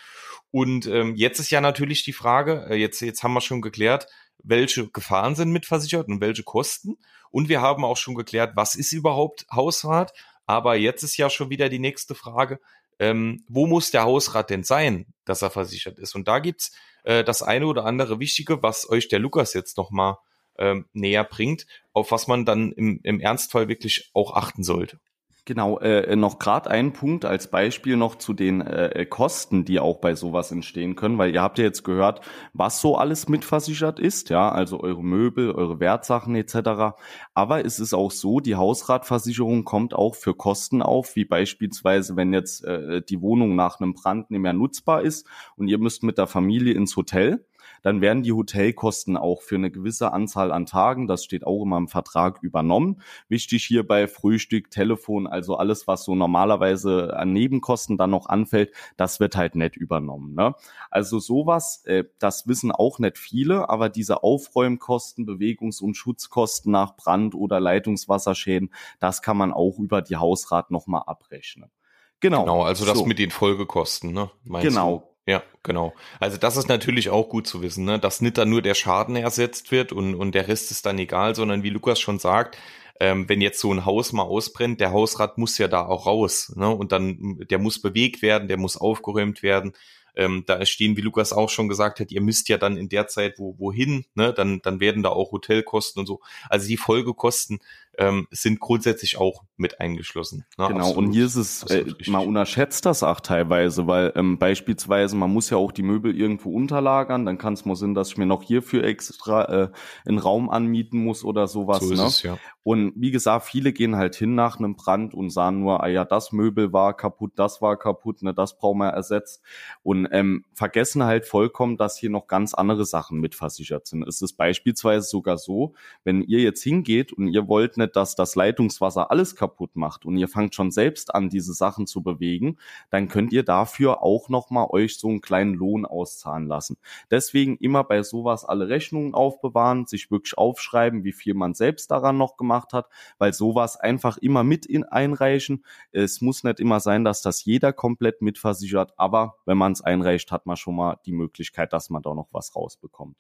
Und 0.52 0.88
ähm, 0.88 1.16
jetzt 1.16 1.40
ist 1.40 1.52
ja 1.52 1.62
natürlich 1.62 2.04
die 2.04 2.14
Frage, 2.14 2.68
äh, 2.70 2.76
jetzt, 2.76 3.02
jetzt 3.02 3.24
haben 3.24 3.34
wir 3.34 3.42
schon 3.42 3.62
geklärt, 3.62 4.08
welche 4.44 4.90
Gefahren 4.90 5.36
sind 5.36 5.52
mitversichert 5.52 6.08
und 6.08 6.22
welche 6.22 6.44
Kosten. 6.44 6.98
Und 7.32 7.50
wir 7.50 7.62
haben 7.62 7.84
auch 7.84 7.98
schon 7.98 8.16
geklärt, 8.16 8.54
was 8.56 8.76
ist 8.76 8.92
überhaupt 8.92 9.46
Hausrat. 9.52 10.14
Aber 10.46 10.76
jetzt 10.76 11.04
ist 11.04 11.18
ja 11.18 11.30
schon 11.30 11.50
wieder 11.52 11.70
die 11.70 11.80
nächste 11.80 12.16
Frage, 12.16 12.60
ähm, 12.98 13.44
wo 13.48 13.68
muss 13.68 13.92
der 13.92 14.04
Hausrat 14.04 14.50
denn 14.50 14.64
sein, 14.64 15.14
dass 15.26 15.42
er 15.42 15.52
versichert 15.52 16.00
ist? 16.00 16.16
Und 16.16 16.28
da 16.28 16.40
gibt's 16.40 16.72
äh, 17.04 17.24
das 17.24 17.44
eine 17.44 17.68
oder 17.68 17.86
andere 17.86 18.20
Wichtige, 18.20 18.64
was 18.64 18.90
euch 18.90 19.08
der 19.08 19.20
Lukas 19.20 19.54
jetzt 19.54 19.78
nochmal 19.78 20.18
ähm, 20.58 20.88
näher 20.94 21.24
bringt, 21.24 21.66
auf 21.94 22.12
was 22.12 22.28
man 22.28 22.46
dann 22.46 22.72
im, 22.72 23.00
im 23.04 23.20
Ernstfall 23.20 23.68
wirklich 23.68 24.10
auch 24.14 24.36
achten 24.36 24.64
sollte. 24.64 25.00
Genau, 25.46 25.80
äh, 25.80 26.16
noch 26.16 26.38
gerade 26.38 26.70
ein 26.70 26.94
Punkt 26.94 27.26
als 27.26 27.50
Beispiel 27.50 27.98
noch 27.98 28.16
zu 28.16 28.34
den 28.34 28.62
äh, 28.62 29.06
Kosten, 29.10 29.66
die 29.66 29.80
auch 29.80 29.98
bei 29.98 30.14
sowas 30.14 30.52
entstehen 30.52 30.96
können, 30.96 31.18
weil 31.18 31.34
ihr 31.34 31.42
habt 31.42 31.58
ja 31.58 31.64
jetzt 31.64 31.84
gehört, 31.84 32.22
was 32.54 32.82
so 32.82 32.98
alles 32.98 33.28
mitversichert 33.30 34.00
ist, 34.00 34.30
ja, 34.30 34.52
also 34.52 34.80
eure 34.82 35.04
Möbel, 35.04 35.52
eure 35.52 35.80
Wertsachen 35.80 36.36
etc. 36.36 36.96
Aber 37.34 37.66
es 37.66 37.80
ist 37.80 37.94
auch 37.94 38.12
so, 38.12 38.40
die 38.40 38.56
Hausratversicherung 38.56 39.64
kommt 39.64 39.94
auch 39.94 40.14
für 40.14 40.36
Kosten 40.36 40.82
auf, 40.82 41.16
wie 41.16 41.26
beispielsweise, 41.26 42.16
wenn 42.16 42.32
jetzt 42.34 42.64
äh, 42.66 43.02
die 43.02 43.22
Wohnung 43.22 43.56
nach 43.56 43.80
einem 43.80 43.94
Brand 43.94 44.30
nicht 44.30 44.42
mehr 44.42 44.54
nutzbar 44.54 45.02
ist 45.02 45.28
und 45.56 45.68
ihr 45.68 45.80
müsst 45.80 46.04
mit 46.04 46.18
der 46.18 46.28
Familie 46.28 46.74
ins 46.74 46.96
Hotel 46.96 47.46
dann 47.82 48.02
werden 48.02 48.24
die 48.24 48.34
Hotelkosten 48.34 49.18
auch 49.18 49.42
für 49.42 49.56
eine 49.56 49.72
gewisse 49.72 50.12
Anzahl 50.14 50.52
an 50.52 50.66
Tagen, 50.66 51.08
das 51.08 51.24
steht 51.24 51.46
auch 51.46 51.64
immer 51.64 51.78
im 51.78 51.88
Vertrag, 51.88 52.40
übernommen. 52.42 53.02
Wichtig 53.28 53.64
hierbei 53.66 54.08
Frühstück, 54.08 54.72
Telefon, 54.72 55.28
also 55.28 55.56
alles, 55.56 55.88
was 55.88 56.04
so 56.04 56.16
normalerweise 56.16 57.16
an 57.18 57.34
Nebenkosten 57.34 57.98
dann 57.98 58.12
noch 58.12 58.28
anfällt, 58.28 58.74
das 58.98 59.20
wird 59.20 59.36
halt 59.36 59.56
nicht 59.56 59.76
übernommen. 59.76 60.34
Ne? 60.34 60.56
Also 60.90 61.20
sowas, 61.20 61.84
äh, 61.86 62.06
das 62.20 62.48
wissen 62.48 62.72
auch 62.72 63.00
nicht 63.00 63.18
viele, 63.18 63.70
aber 63.70 63.90
diese 63.90 64.24
Aufräumkosten, 64.24 65.26
Bewegungs- 65.26 65.82
und 65.82 65.96
Schutzkosten 65.96 66.72
nach 66.72 66.96
Brand 66.96 67.36
oder 67.36 67.60
Leitungswasserschäden, 67.60 68.74
das 69.00 69.22
kann 69.22 69.38
man 69.38 69.54
auch 69.54 69.80
über 69.80 70.02
die 70.02 70.18
Hausrat 70.18 70.72
nochmal 70.72 71.04
abrechnen. 71.06 71.72
Genau. 72.20 72.42
Genau, 72.42 72.64
also 72.64 72.86
das 72.86 72.98
so. 72.98 73.06
mit 73.06 73.20
den 73.20 73.32
Folgekosten, 73.32 74.12
ne? 74.12 74.30
genau, 74.46 74.98
du? 74.98 75.09
Ja, 75.30 75.44
genau. 75.62 75.94
Also 76.20 76.38
das 76.38 76.58
ist 76.58 76.70
natürlich 76.70 77.12
auch 77.12 77.30
gut 77.30 77.46
zu 77.46 77.62
wissen, 77.62 77.86
ne? 77.86 78.00
dass 78.00 78.20
nicht 78.20 78.40
dann 78.40 78.50
nur 78.50 78.64
der 78.64 78.74
Schaden 78.74 79.16
ersetzt 79.16 79.72
wird 79.72 79.92
und, 79.92 80.16
und 80.16 80.34
der 80.34 80.48
Rest 80.48 80.72
ist 80.72 80.88
dann 80.88 80.98
egal, 80.98 81.36
sondern 81.36 81.62
wie 81.62 81.70
Lukas 81.70 82.00
schon 82.00 82.18
sagt, 82.18 82.58
ähm, 83.00 83.30
wenn 83.30 83.40
jetzt 83.40 83.60
so 83.60 83.72
ein 83.72 83.86
Haus 83.86 84.12
mal 84.12 84.24
ausbrennt, 84.24 84.82
der 84.82 84.92
Hausrat 84.92 85.38
muss 85.38 85.60
ja 85.60 85.68
da 85.68 85.86
auch 85.86 86.08
raus. 86.08 86.52
Ne? 86.56 86.68
Und 86.68 86.92
dann, 86.92 87.46
der 87.48 87.60
muss 87.60 87.80
bewegt 87.80 88.24
werden, 88.24 88.48
der 88.48 88.58
muss 88.58 88.76
aufgeräumt 88.76 89.44
werden. 89.44 89.74
Ähm, 90.16 90.46
da 90.48 90.66
stehen, 90.66 90.98
wie 90.98 91.02
Lukas 91.02 91.32
auch 91.32 91.50
schon 91.50 91.68
gesagt 91.68 92.00
hat, 92.00 92.12
ihr 92.12 92.22
müsst 92.22 92.50
ja 92.50 92.58
dann 92.58 92.76
in 92.76 92.90
der 92.90 93.06
Zeit 93.06 93.38
wo, 93.38 93.54
wohin, 93.60 94.06
ne? 94.16 94.34
dann, 94.34 94.64
dann 94.64 94.80
werden 94.80 95.04
da 95.04 95.10
auch 95.10 95.32
Hotelkosten 95.32 96.00
und 96.00 96.08
so. 96.08 96.22
Also 96.50 96.68
die 96.68 96.78
Folgekosten 96.78 97.60
ähm, 98.00 98.28
sind 98.32 98.60
grundsätzlich 98.60 99.18
auch 99.18 99.44
mit 99.58 99.82
eingeschlossen. 99.82 100.46
Ne? 100.58 100.70
Genau, 100.70 100.80
absolut, 100.80 100.98
und 100.98 101.12
hier 101.12 101.26
ist 101.26 101.36
es, 101.36 101.64
äh, 101.64 101.86
man 102.08 102.26
unterschätzt 102.26 102.86
das 102.86 103.04
auch 103.04 103.20
teilweise, 103.20 103.88
weil 103.88 104.14
ähm, 104.16 104.40
beispielsweise, 104.40 105.18
man 105.18 105.32
muss 105.32 105.50
ja 105.50 105.58
auch 105.58 105.74
die 105.74 105.84
Möbel 105.84 106.16
irgendwo 106.16 106.52
unterlagern, 106.54 107.26
dann 107.26 107.38
kann 107.38 107.54
es 107.54 107.66
mal 107.66 107.76
sein, 107.76 107.94
dass 107.94 108.12
ich 108.12 108.18
mir 108.18 108.26
noch 108.26 108.42
hierfür 108.42 108.86
extra 108.86 109.64
äh, 109.64 109.72
einen 110.08 110.18
Raum 110.18 110.50
anmieten 110.50 111.04
muss 111.04 111.26
oder 111.26 111.48
sowas. 111.48 111.82
So 111.82 111.94
ne? 111.94 112.04
Es, 112.04 112.24
ja. 112.24 112.38
Und 112.64 112.94
wie 112.96 113.12
gesagt, 113.12 113.46
viele 113.46 113.74
gehen 113.74 113.96
halt 113.96 114.16
hin 114.16 114.36
nach 114.36 114.60
einem 114.60 114.76
Brand 114.76 115.14
und 115.14 115.30
sagen 115.30 115.60
nur, 115.60 115.84
ah 115.84 115.88
ja, 115.88 116.06
das 116.06 116.32
Möbel 116.32 116.72
war 116.72 116.96
kaputt, 116.96 117.34
das 117.36 117.62
war 117.62 117.78
kaputt, 117.78 118.22
ne, 118.22 118.34
das 118.34 118.58
brauchen 118.58 118.80
wir 118.80 118.90
ersetzt. 118.90 119.42
Und 119.84 120.08
ähm, 120.12 120.46
vergessen 120.54 121.04
halt 121.04 121.26
vollkommen, 121.26 121.78
dass 121.78 121.98
hier 121.98 122.10
noch 122.10 122.28
ganz 122.28 122.54
andere 122.54 122.86
Sachen 122.86 123.20
mitversichert 123.20 123.88
sind. 123.88 124.08
Es 124.08 124.22
ist 124.22 124.34
beispielsweise 124.34 125.08
sogar 125.08 125.38
so, 125.38 125.74
wenn 126.04 126.22
ihr 126.22 126.40
jetzt 126.40 126.64
hingeht 126.64 127.12
und 127.12 127.28
ihr 127.28 127.48
wollt 127.48 127.78
nicht, 127.78 127.89
dass 127.96 128.16
das 128.16 128.36
Leitungswasser 128.36 129.12
alles 129.12 129.36
kaputt 129.36 129.76
macht 129.76 130.06
und 130.06 130.18
ihr 130.18 130.28
fangt 130.28 130.56
schon 130.56 130.72
selbst 130.72 131.14
an, 131.14 131.30
diese 131.30 131.54
Sachen 131.54 131.88
zu 131.88 132.02
bewegen, 132.04 132.58
dann 132.90 133.08
könnt 133.08 133.34
ihr 133.34 133.44
dafür 133.44 134.04
auch 134.04 134.30
nochmal 134.30 134.68
euch 134.70 134.98
so 134.98 135.08
einen 135.08 135.22
kleinen 135.22 135.54
Lohn 135.54 135.86
auszahlen 135.86 136.48
lassen. 136.48 136.78
Deswegen 137.12 137.58
immer 137.58 137.84
bei 137.84 138.04
sowas 138.04 138.46
alle 138.46 138.70
Rechnungen 138.70 139.14
aufbewahren, 139.14 139.86
sich 139.86 140.12
wirklich 140.12 140.38
aufschreiben, 140.38 141.04
wie 141.04 141.14
viel 141.14 141.34
man 141.34 141.54
selbst 141.54 141.92
daran 141.92 142.18
noch 142.18 142.38
gemacht 142.38 142.74
hat, 142.74 142.88
weil 143.18 143.34
sowas 143.34 143.78
einfach 143.78 144.18
immer 144.18 144.44
mit 144.44 144.66
in 144.66 144.84
einreichen. 144.84 145.64
Es 145.92 146.22
muss 146.22 146.44
nicht 146.44 146.60
immer 146.60 146.80
sein, 146.80 147.04
dass 147.04 147.22
das 147.22 147.46
jeder 147.46 147.74
komplett 147.74 148.22
mitversichert, 148.22 148.94
aber 148.98 149.36
wenn 149.46 149.58
man 149.58 149.72
es 149.72 149.82
einreicht, 149.82 150.32
hat 150.32 150.46
man 150.46 150.58
schon 150.58 150.76
mal 150.76 150.98
die 151.06 151.14
Möglichkeit, 151.14 151.74
dass 151.74 151.90
man 151.90 152.02
da 152.02 152.14
noch 152.14 152.30
was 152.32 152.56
rausbekommt. 152.56 153.18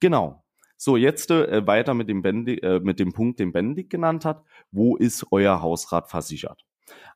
Genau. 0.00 0.45
So, 0.76 0.96
jetzt 0.96 1.30
äh, 1.30 1.66
weiter 1.66 1.94
mit 1.94 2.08
dem, 2.08 2.22
Bendig, 2.22 2.62
äh, 2.62 2.80
mit 2.80 3.00
dem 3.00 3.12
Punkt, 3.12 3.40
den 3.40 3.52
Bendig 3.52 3.90
genannt 3.90 4.24
hat. 4.24 4.44
Wo 4.70 4.96
ist 4.96 5.26
euer 5.30 5.62
Hausrat 5.62 6.08
versichert? 6.08 6.64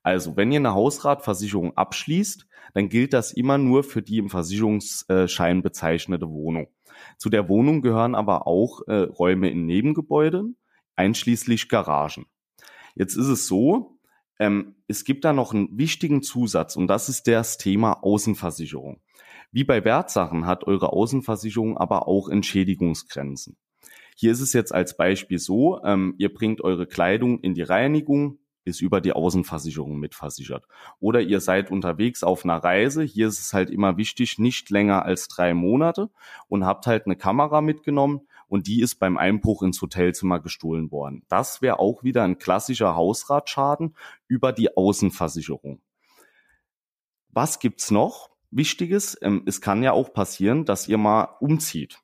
Also, 0.03 0.37
wenn 0.37 0.51
ihr 0.51 0.61
eine 0.61 0.75
Hausratversicherung 0.75 1.77
abschließt, 1.77 2.47
dann 2.75 2.89
gilt 2.89 3.13
das 3.13 3.33
immer 3.33 3.59
nur 3.59 3.85
für 3.85 4.03
die 4.03 4.19
im 4.19 4.31
Versicherungsschein 4.31 5.63
bezeichnete 5.63 6.29
Wohnung. 6.29 6.69
Zu 7.19 7.31
der 7.31 7.49
Wohnung 7.49 7.83
gehören 7.83 8.15
aber 8.15 8.47
auch 8.47 8.83
äh, 8.87 9.03
Räume 9.03 9.51
in 9.51 9.67
Nebengebäuden, 9.67 10.57
einschließlich 10.97 11.69
Garagen. 11.69 12.27
Jetzt 12.95 13.17
ist 13.17 13.29
es 13.29 13.47
so, 13.47 13.99
ähm, 14.39 14.77
es 14.89 15.05
gibt 15.05 15.25
da 15.25 15.33
noch 15.33 15.53
einen 15.53 15.79
wichtigen 15.79 16.23
Zusatz 16.23 16.77
und 16.77 16.89
das 16.89 17.09
ist 17.09 17.27
das 17.27 17.59
Thema 17.59 18.03
Außenversicherung. 18.03 19.01
Wie 19.53 19.65
bei 19.65 19.85
Wertsachen 19.85 20.47
hat 20.47 20.65
eure 20.65 20.93
Außenversicherung 20.93 21.77
aber 21.77 22.07
auch 22.07 22.29
Entschädigungsgrenzen. 22.29 23.57
Hier 24.17 24.33
ist 24.33 24.41
es 24.41 24.53
jetzt 24.53 24.73
als 24.73 24.97
Beispiel 24.97 25.39
so, 25.39 25.83
ähm, 25.83 26.15
ihr 26.19 26.33
bringt 26.33 26.61
eure 26.61 26.87
Kleidung 26.87 27.41
in 27.41 27.55
die 27.55 27.63
Reinigung, 27.63 28.39
ist 28.65 28.81
über 28.81 29.01
die 29.01 29.13
Außenversicherung 29.13 29.99
mitversichert. 29.99 30.67
Oder 31.01 31.23
ihr 31.23 31.41
seid 31.41 31.71
unterwegs 31.71 32.23
auf 32.23 32.45
einer 32.45 32.59
Reise. 32.63 33.03
Hier 33.03 33.29
ist 33.29 33.41
es 33.41 33.53
halt 33.53 33.71
immer 33.71 33.97
wichtig, 33.97 34.39
nicht 34.39 34.71
länger 34.71 35.05
als 35.05 35.29
drei 35.29 35.55
Monate 35.55 36.11
und 36.49 36.67
habt 36.67 36.87
halt 36.87 37.07
eine 37.07 37.17
Kamera 37.17 37.61
mitgenommen 37.61 38.21
und 38.47 38.67
die 38.67 38.83
ist 38.83 38.97
beim 38.97 39.17
Einbruch 39.17 39.63
ins 39.63 39.81
Hotelzimmer 39.81 40.41
gestohlen 40.41 40.91
worden. 40.91 41.25
Das 41.29 41.63
wäre 41.63 41.79
auch 41.79 42.05
wieder 42.05 42.23
ein 42.23 42.39
klassischer 42.39 42.95
Hausratschaden 42.95 43.97
über 44.29 44.53
die 44.53 44.77
Außenversicherung. 44.77 45.81
Was 47.31 47.61
gibt's 47.61 47.91
noch? 47.91 48.31
Wichtiges, 48.51 49.17
ähm, 49.23 49.43
es 49.47 49.61
kann 49.61 49.83
ja 49.83 49.93
auch 49.93 50.13
passieren, 50.13 50.65
dass 50.65 50.89
ihr 50.89 50.99
mal 50.99 51.37
umzieht. 51.41 51.99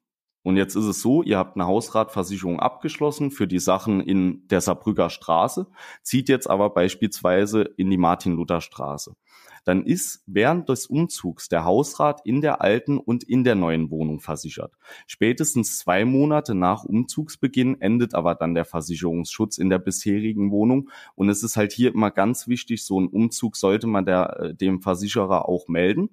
Und 0.46 0.56
jetzt 0.56 0.76
ist 0.76 0.84
es 0.84 1.02
so, 1.02 1.24
ihr 1.24 1.38
habt 1.38 1.56
eine 1.56 1.66
Hausratversicherung 1.66 2.60
abgeschlossen 2.60 3.32
für 3.32 3.48
die 3.48 3.58
Sachen 3.58 4.00
in 4.00 4.46
der 4.46 4.60
Saarbrücker 4.60 5.10
Straße, 5.10 5.66
zieht 6.02 6.28
jetzt 6.28 6.48
aber 6.48 6.70
beispielsweise 6.70 7.62
in 7.62 7.90
die 7.90 7.96
Martin-Luther-Straße. 7.96 9.16
Dann 9.64 9.84
ist 9.84 10.22
während 10.26 10.68
des 10.68 10.86
Umzugs 10.86 11.48
der 11.48 11.64
Hausrat 11.64 12.20
in 12.24 12.42
der 12.42 12.60
alten 12.60 12.98
und 12.98 13.24
in 13.24 13.42
der 13.42 13.56
neuen 13.56 13.90
Wohnung 13.90 14.20
versichert. 14.20 14.72
Spätestens 15.08 15.78
zwei 15.78 16.04
Monate 16.04 16.54
nach 16.54 16.84
Umzugsbeginn 16.84 17.80
endet 17.80 18.14
aber 18.14 18.36
dann 18.36 18.54
der 18.54 18.64
Versicherungsschutz 18.64 19.58
in 19.58 19.68
der 19.68 19.80
bisherigen 19.80 20.52
Wohnung. 20.52 20.90
Und 21.16 21.28
es 21.28 21.42
ist 21.42 21.56
halt 21.56 21.72
hier 21.72 21.92
immer 21.92 22.12
ganz 22.12 22.46
wichtig, 22.46 22.84
so 22.84 23.00
ein 23.00 23.08
Umzug 23.08 23.56
sollte 23.56 23.88
man 23.88 24.06
der, 24.06 24.38
äh, 24.38 24.54
dem 24.54 24.80
Versicherer 24.80 25.48
auch 25.48 25.66
melden 25.66 26.10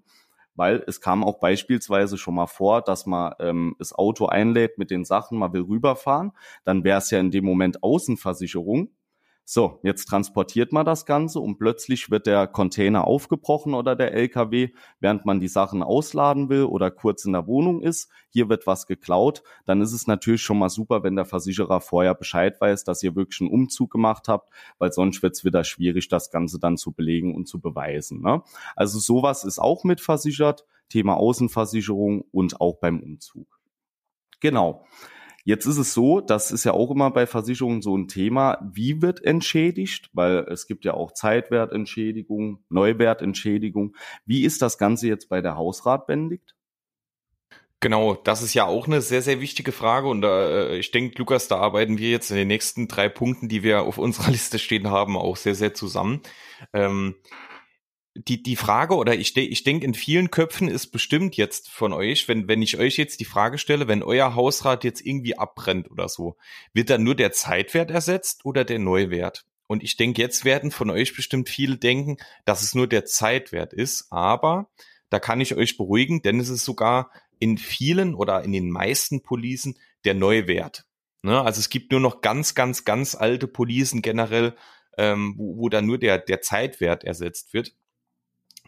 weil 0.55 0.83
es 0.87 1.01
kam 1.01 1.23
auch 1.23 1.39
beispielsweise 1.39 2.17
schon 2.17 2.35
mal 2.35 2.47
vor, 2.47 2.81
dass 2.81 3.05
man 3.05 3.33
ähm, 3.39 3.75
das 3.79 3.93
Auto 3.93 4.27
einlädt 4.27 4.77
mit 4.77 4.91
den 4.91 5.05
Sachen, 5.05 5.37
man 5.37 5.53
will 5.53 5.63
rüberfahren, 5.63 6.31
dann 6.63 6.83
wäre 6.83 6.99
es 6.99 7.11
ja 7.11 7.19
in 7.19 7.31
dem 7.31 7.45
Moment 7.45 7.83
Außenversicherung 7.83 8.89
so, 9.45 9.79
jetzt 9.83 10.05
transportiert 10.05 10.71
man 10.71 10.85
das 10.85 11.05
Ganze 11.05 11.41
und 11.41 11.57
plötzlich 11.57 12.09
wird 12.09 12.27
der 12.27 12.47
Container 12.47 13.05
aufgebrochen 13.05 13.73
oder 13.73 13.93
der 13.93 14.13
LKW, 14.13 14.69
während 15.01 15.25
man 15.25 15.41
die 15.41 15.49
Sachen 15.49 15.83
ausladen 15.83 16.47
will 16.47 16.63
oder 16.63 16.91
kurz 16.91 17.25
in 17.25 17.33
der 17.33 17.45
Wohnung 17.45 17.81
ist. 17.81 18.09
Hier 18.29 18.47
wird 18.47 18.67
was 18.67 18.87
geklaut. 18.87 19.43
Dann 19.65 19.81
ist 19.81 19.91
es 19.91 20.07
natürlich 20.07 20.41
schon 20.41 20.59
mal 20.59 20.69
super, 20.69 21.03
wenn 21.03 21.17
der 21.17 21.25
Versicherer 21.25 21.81
vorher 21.81 22.15
Bescheid 22.15 22.59
weiß, 22.61 22.85
dass 22.85 23.03
ihr 23.03 23.17
wirklich 23.17 23.41
einen 23.41 23.51
Umzug 23.51 23.91
gemacht 23.91 24.29
habt, 24.29 24.49
weil 24.77 24.93
sonst 24.93 25.21
wird 25.21 25.35
es 25.35 25.43
wieder 25.43 25.65
schwierig, 25.65 26.07
das 26.07 26.31
Ganze 26.31 26.57
dann 26.57 26.77
zu 26.77 26.93
belegen 26.93 27.35
und 27.35 27.45
zu 27.45 27.59
beweisen. 27.59 28.21
Ne? 28.21 28.43
Also 28.77 28.99
sowas 28.99 29.43
ist 29.43 29.59
auch 29.59 29.83
mitversichert. 29.83 30.65
Thema 30.87 31.15
Außenversicherung 31.17 32.23
und 32.31 32.61
auch 32.61 32.77
beim 32.77 32.99
Umzug. 32.99 33.59
Genau. 34.39 34.85
Jetzt 35.43 35.65
ist 35.65 35.77
es 35.77 35.93
so, 35.93 36.21
das 36.21 36.51
ist 36.51 36.63
ja 36.63 36.71
auch 36.71 36.89
immer 36.91 37.11
bei 37.11 37.27
Versicherungen 37.27 37.81
so 37.81 37.97
ein 37.97 38.07
Thema, 38.07 38.57
wie 38.73 39.01
wird 39.01 39.23
entschädigt, 39.23 40.09
weil 40.13 40.39
es 40.49 40.67
gibt 40.67 40.85
ja 40.85 40.93
auch 40.93 41.11
Zeitwertentschädigung, 41.11 42.63
Neuwertentschädigung. 42.69 43.95
Wie 44.25 44.43
ist 44.43 44.61
das 44.61 44.77
Ganze 44.77 45.07
jetzt 45.07 45.27
bei 45.27 45.41
der 45.41 45.57
Hausrat 45.57 46.07
bändigt? 46.07 46.55
Genau, 47.81 48.15
das 48.15 48.41
ist 48.41 48.53
ja 48.53 48.65
auch 48.65 48.87
eine 48.87 49.01
sehr, 49.01 49.21
sehr 49.21 49.41
wichtige 49.41 49.73
Frage 49.73 50.07
und 50.07 50.23
äh, 50.23 50.77
ich 50.77 50.91
denke, 50.91 51.17
Lukas, 51.17 51.49
da 51.49 51.57
arbeiten 51.57 51.97
wir 51.97 52.09
jetzt 52.09 52.31
in 52.31 52.37
den 52.37 52.47
nächsten 52.47 52.87
drei 52.87 53.09
Punkten, 53.09 53.49
die 53.49 53.61
wir 53.61 53.81
auf 53.81 53.97
unserer 53.97 54.31
Liste 54.31 54.57
stehen 54.57 54.89
haben, 54.89 55.17
auch 55.17 55.35
sehr, 55.35 55.55
sehr 55.55 55.73
zusammen. 55.73 56.21
Ähm, 56.71 57.15
die, 58.15 58.43
die 58.43 58.55
Frage, 58.55 58.95
oder 58.95 59.15
ich, 59.15 59.35
ich 59.35 59.63
denke, 59.63 59.85
in 59.85 59.93
vielen 59.93 60.29
Köpfen 60.29 60.67
ist 60.67 60.87
bestimmt 60.87 61.35
jetzt 61.35 61.69
von 61.69 61.93
euch, 61.93 62.27
wenn, 62.27 62.47
wenn 62.47 62.61
ich 62.61 62.77
euch 62.77 62.97
jetzt 62.97 63.19
die 63.19 63.25
Frage 63.25 63.57
stelle, 63.57 63.87
wenn 63.87 64.03
euer 64.03 64.35
Hausrat 64.35 64.83
jetzt 64.83 65.01
irgendwie 65.05 65.37
abbrennt 65.37 65.89
oder 65.89 66.07
so, 66.07 66.37
wird 66.73 66.89
dann 66.89 67.03
nur 67.03 67.15
der 67.15 67.31
Zeitwert 67.31 67.89
ersetzt 67.89 68.45
oder 68.45 68.65
der 68.65 68.79
Neuwert? 68.79 69.45
Und 69.67 69.81
ich 69.83 69.97
denke, 69.97 70.21
jetzt 70.21 70.45
werden 70.45 70.69
von 70.69 70.91
euch 70.91 71.15
bestimmt 71.15 71.49
viele 71.49 71.77
denken, 71.77 72.17
dass 72.45 72.61
es 72.61 72.75
nur 72.75 72.87
der 72.87 73.05
Zeitwert 73.05 73.73
ist, 73.73 74.07
aber 74.11 74.69
da 75.09 75.19
kann 75.19 75.41
ich 75.41 75.55
euch 75.55 75.77
beruhigen, 75.77 76.21
denn 76.21 76.39
es 76.39 76.49
ist 76.49 76.65
sogar 76.65 77.11
in 77.39 77.57
vielen 77.57 78.13
oder 78.13 78.43
in 78.43 78.51
den 78.51 78.69
meisten 78.69 79.23
Policen 79.23 79.79
der 80.05 80.13
Neuwert. 80.13 80.85
Ne? 81.23 81.41
Also 81.41 81.59
es 81.59 81.69
gibt 81.69 81.91
nur 81.91 82.01
noch 82.01 82.21
ganz, 82.21 82.53
ganz, 82.53 82.85
ganz 82.85 83.15
alte 83.15 83.47
Policen 83.47 84.01
generell, 84.01 84.55
ähm, 84.97 85.33
wo, 85.37 85.57
wo 85.57 85.69
dann 85.69 85.85
nur 85.85 85.97
der, 85.97 86.19
der 86.19 86.41
Zeitwert 86.41 87.03
ersetzt 87.03 87.53
wird. 87.53 87.73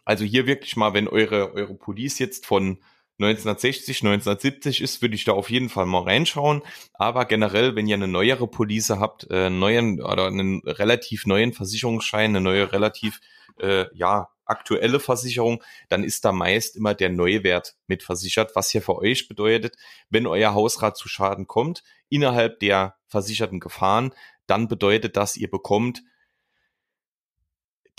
Also 0.05 0.23
hier 0.23 0.47
wirklich 0.47 0.75
mal, 0.75 0.93
wenn 0.93 1.07
eure, 1.07 1.53
eure 1.53 1.75
Police 1.75 2.19
jetzt 2.19 2.45
von 2.45 2.79
1960, 3.17 4.03
1970 4.03 4.81
ist, 4.81 5.01
würde 5.01 5.15
ich 5.15 5.23
da 5.23 5.31
auf 5.31 5.49
jeden 5.49 5.69
Fall 5.69 5.85
mal 5.85 6.03
reinschauen. 6.03 6.61
Aber 6.93 7.25
generell, 7.25 7.75
wenn 7.75 7.87
ihr 7.87 7.95
eine 7.95 8.07
neuere 8.07 8.47
Police 8.47 8.91
habt, 8.91 9.27
äh, 9.31 9.49
neuen 9.49 10.01
oder 10.01 10.27
einen 10.27 10.61
relativ 10.65 11.25
neuen 11.25 11.53
Versicherungsschein, 11.53 12.31
eine 12.31 12.41
neue 12.41 12.71
relativ 12.71 13.19
äh, 13.59 13.85
ja 13.93 14.29
aktuelle 14.45 14.99
Versicherung, 14.99 15.63
dann 15.89 16.03
ist 16.03 16.23
da 16.23 16.31
meist 16.31 16.75
immer 16.75 16.93
der 16.93 17.09
Neuwert 17.09 17.75
mit 17.87 18.03
versichert, 18.03 18.55
was 18.55 18.69
hier 18.69 18.81
für 18.81 18.97
euch 18.97 19.27
bedeutet, 19.27 19.75
wenn 20.09 20.27
euer 20.27 20.53
Hausrat 20.53 20.97
zu 20.97 21.09
Schaden 21.09 21.47
kommt 21.47 21.83
innerhalb 22.09 22.59
der 22.59 22.95
versicherten 23.07 23.59
Gefahren, 23.59 24.13
dann 24.45 24.67
bedeutet 24.67 25.17
das, 25.17 25.37
ihr 25.37 25.49
bekommt 25.49 26.03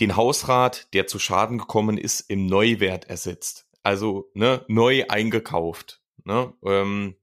den 0.00 0.16
Hausrat, 0.16 0.92
der 0.94 1.06
zu 1.06 1.18
Schaden 1.18 1.58
gekommen 1.58 1.98
ist, 1.98 2.20
im 2.20 2.46
Neuwert 2.46 3.08
ersetzt. 3.08 3.66
Also 3.82 4.30
ne, 4.34 4.64
neu 4.68 5.04
eingekauft. 5.08 6.02
Ne? 6.24 6.52
Ähm, 6.64 7.16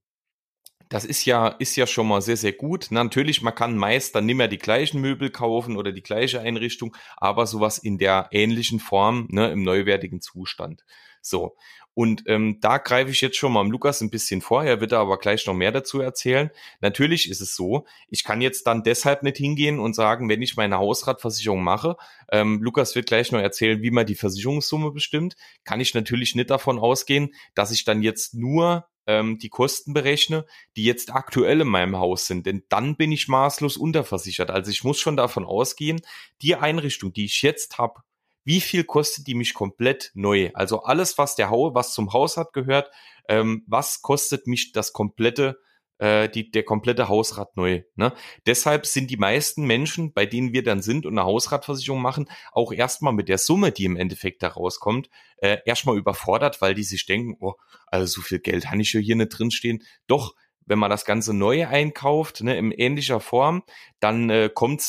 das 0.89 1.05
ist 1.05 1.25
ja, 1.25 1.47
ist 1.47 1.75
ja 1.75 1.87
schon 1.87 2.07
mal 2.07 2.21
sehr, 2.21 2.37
sehr 2.37 2.53
gut. 2.53 2.87
Natürlich, 2.91 3.41
man 3.41 3.55
kann 3.55 3.77
meist 3.77 4.15
dann 4.15 4.25
nicht 4.25 4.35
mehr 4.35 4.47
die 4.47 4.59
gleichen 4.59 5.01
Möbel 5.01 5.31
kaufen 5.31 5.75
oder 5.75 5.91
die 5.91 6.03
gleiche 6.03 6.39
Einrichtung, 6.39 6.95
aber 7.17 7.47
sowas 7.47 7.79
in 7.79 7.97
der 7.97 8.29
ähnlichen 8.31 8.79
Form, 8.79 9.27
ne, 9.31 9.51
im 9.51 9.63
neuwertigen 9.63 10.21
Zustand. 10.21 10.83
So. 11.21 11.55
Und 11.93 12.23
ähm, 12.27 12.57
da 12.59 12.77
greife 12.79 13.11
ich 13.11 13.21
jetzt 13.21 13.37
schon 13.37 13.53
mal 13.53 13.61
am 13.61 13.71
Lukas 13.71 14.01
ein 14.01 14.09
bisschen 14.09 14.41
vor, 14.41 14.63
er 14.63 14.81
wird 14.81 14.93
aber 14.93 15.17
gleich 15.19 15.45
noch 15.45 15.53
mehr 15.53 15.71
dazu 15.71 15.99
erzählen. 15.99 16.49
Natürlich 16.81 17.29
ist 17.29 17.41
es 17.41 17.55
so, 17.55 17.85
ich 18.07 18.23
kann 18.23 18.41
jetzt 18.41 18.65
dann 18.65 18.83
deshalb 18.83 19.23
nicht 19.23 19.37
hingehen 19.37 19.79
und 19.79 19.95
sagen, 19.95 20.27
wenn 20.29 20.41
ich 20.41 20.57
meine 20.57 20.77
Hausratversicherung 20.77 21.63
mache, 21.63 21.95
ähm, 22.31 22.61
Lukas 22.63 22.95
wird 22.95 23.07
gleich 23.07 23.31
noch 23.31 23.39
erzählen, 23.39 23.81
wie 23.81 23.91
man 23.91 24.05
die 24.05 24.15
Versicherungssumme 24.15 24.91
bestimmt, 24.91 25.35
kann 25.63 25.79
ich 25.79 25.93
natürlich 25.93 26.35
nicht 26.35 26.49
davon 26.49 26.79
ausgehen, 26.79 27.33
dass 27.53 27.71
ich 27.71 27.83
dann 27.83 28.01
jetzt 28.01 28.33
nur 28.33 28.87
ähm, 29.05 29.37
die 29.37 29.49
Kosten 29.49 29.93
berechne, 29.93 30.45
die 30.75 30.85
jetzt 30.85 31.13
aktuell 31.13 31.61
in 31.61 31.67
meinem 31.67 31.97
Haus 31.97 32.27
sind. 32.27 32.45
Denn 32.45 32.63
dann 32.69 32.95
bin 32.95 33.11
ich 33.11 33.27
maßlos 33.27 33.77
unterversichert. 33.77 34.49
Also 34.49 34.71
ich 34.71 34.83
muss 34.83 34.99
schon 34.99 35.17
davon 35.17 35.45
ausgehen, 35.45 36.01
die 36.41 36.55
Einrichtung, 36.55 37.13
die 37.13 37.25
ich 37.25 37.41
jetzt 37.41 37.77
habe, 37.77 38.01
wie 38.43 38.61
viel 38.61 38.83
kostet 38.83 39.27
die 39.27 39.35
mich 39.35 39.53
komplett 39.53 40.11
neu? 40.13 40.51
Also 40.53 40.83
alles, 40.83 41.17
was 41.17 41.35
der 41.35 41.49
Haue, 41.49 41.73
was 41.73 41.93
zum 41.93 42.13
Haus 42.13 42.37
hat 42.37 42.53
gehört, 42.53 42.91
ähm, 43.27 43.63
was 43.67 44.01
kostet 44.01 44.47
mich 44.47 44.71
das 44.71 44.93
komplette, 44.93 45.59
äh, 45.97 46.29
die, 46.29 46.51
der 46.51 46.63
komplette 46.63 47.07
Hausrat 47.07 47.55
neu? 47.55 47.83
Ne? 47.95 48.13
Deshalb 48.45 48.85
sind 48.85 49.09
die 49.09 49.17
meisten 49.17 49.65
Menschen, 49.65 50.13
bei 50.13 50.25
denen 50.25 50.53
wir 50.53 50.63
dann 50.63 50.81
sind 50.81 51.05
und 51.05 51.17
eine 51.17 51.25
Hausratversicherung 51.25 52.01
machen, 52.01 52.29
auch 52.51 52.73
erstmal 52.73 53.13
mit 53.13 53.29
der 53.29 53.37
Summe, 53.37 53.71
die 53.71 53.85
im 53.85 53.95
Endeffekt 53.95 54.43
da 54.43 54.49
rauskommt, 54.49 55.09
äh, 55.37 55.59
erstmal 55.65 55.97
überfordert, 55.97 56.61
weil 56.61 56.73
die 56.73 56.83
sich 56.83 57.05
denken, 57.05 57.37
oh, 57.39 57.53
also 57.87 58.05
so 58.05 58.21
viel 58.21 58.39
Geld 58.39 58.69
habe 58.69 58.81
ich 58.81 58.93
ja 58.93 58.99
hier 58.99 59.15
nicht 59.15 59.29
drinstehen. 59.29 59.83
Doch, 60.07 60.35
wenn 60.65 60.79
man 60.79 60.89
das 60.89 61.05
Ganze 61.05 61.33
neu 61.33 61.67
einkauft, 61.67 62.41
ne, 62.41 62.57
in 62.57 62.71
ähnlicher 62.71 63.19
Form, 63.19 63.63
dann 63.99 64.29
äh, 64.29 64.49
kommt 64.53 64.81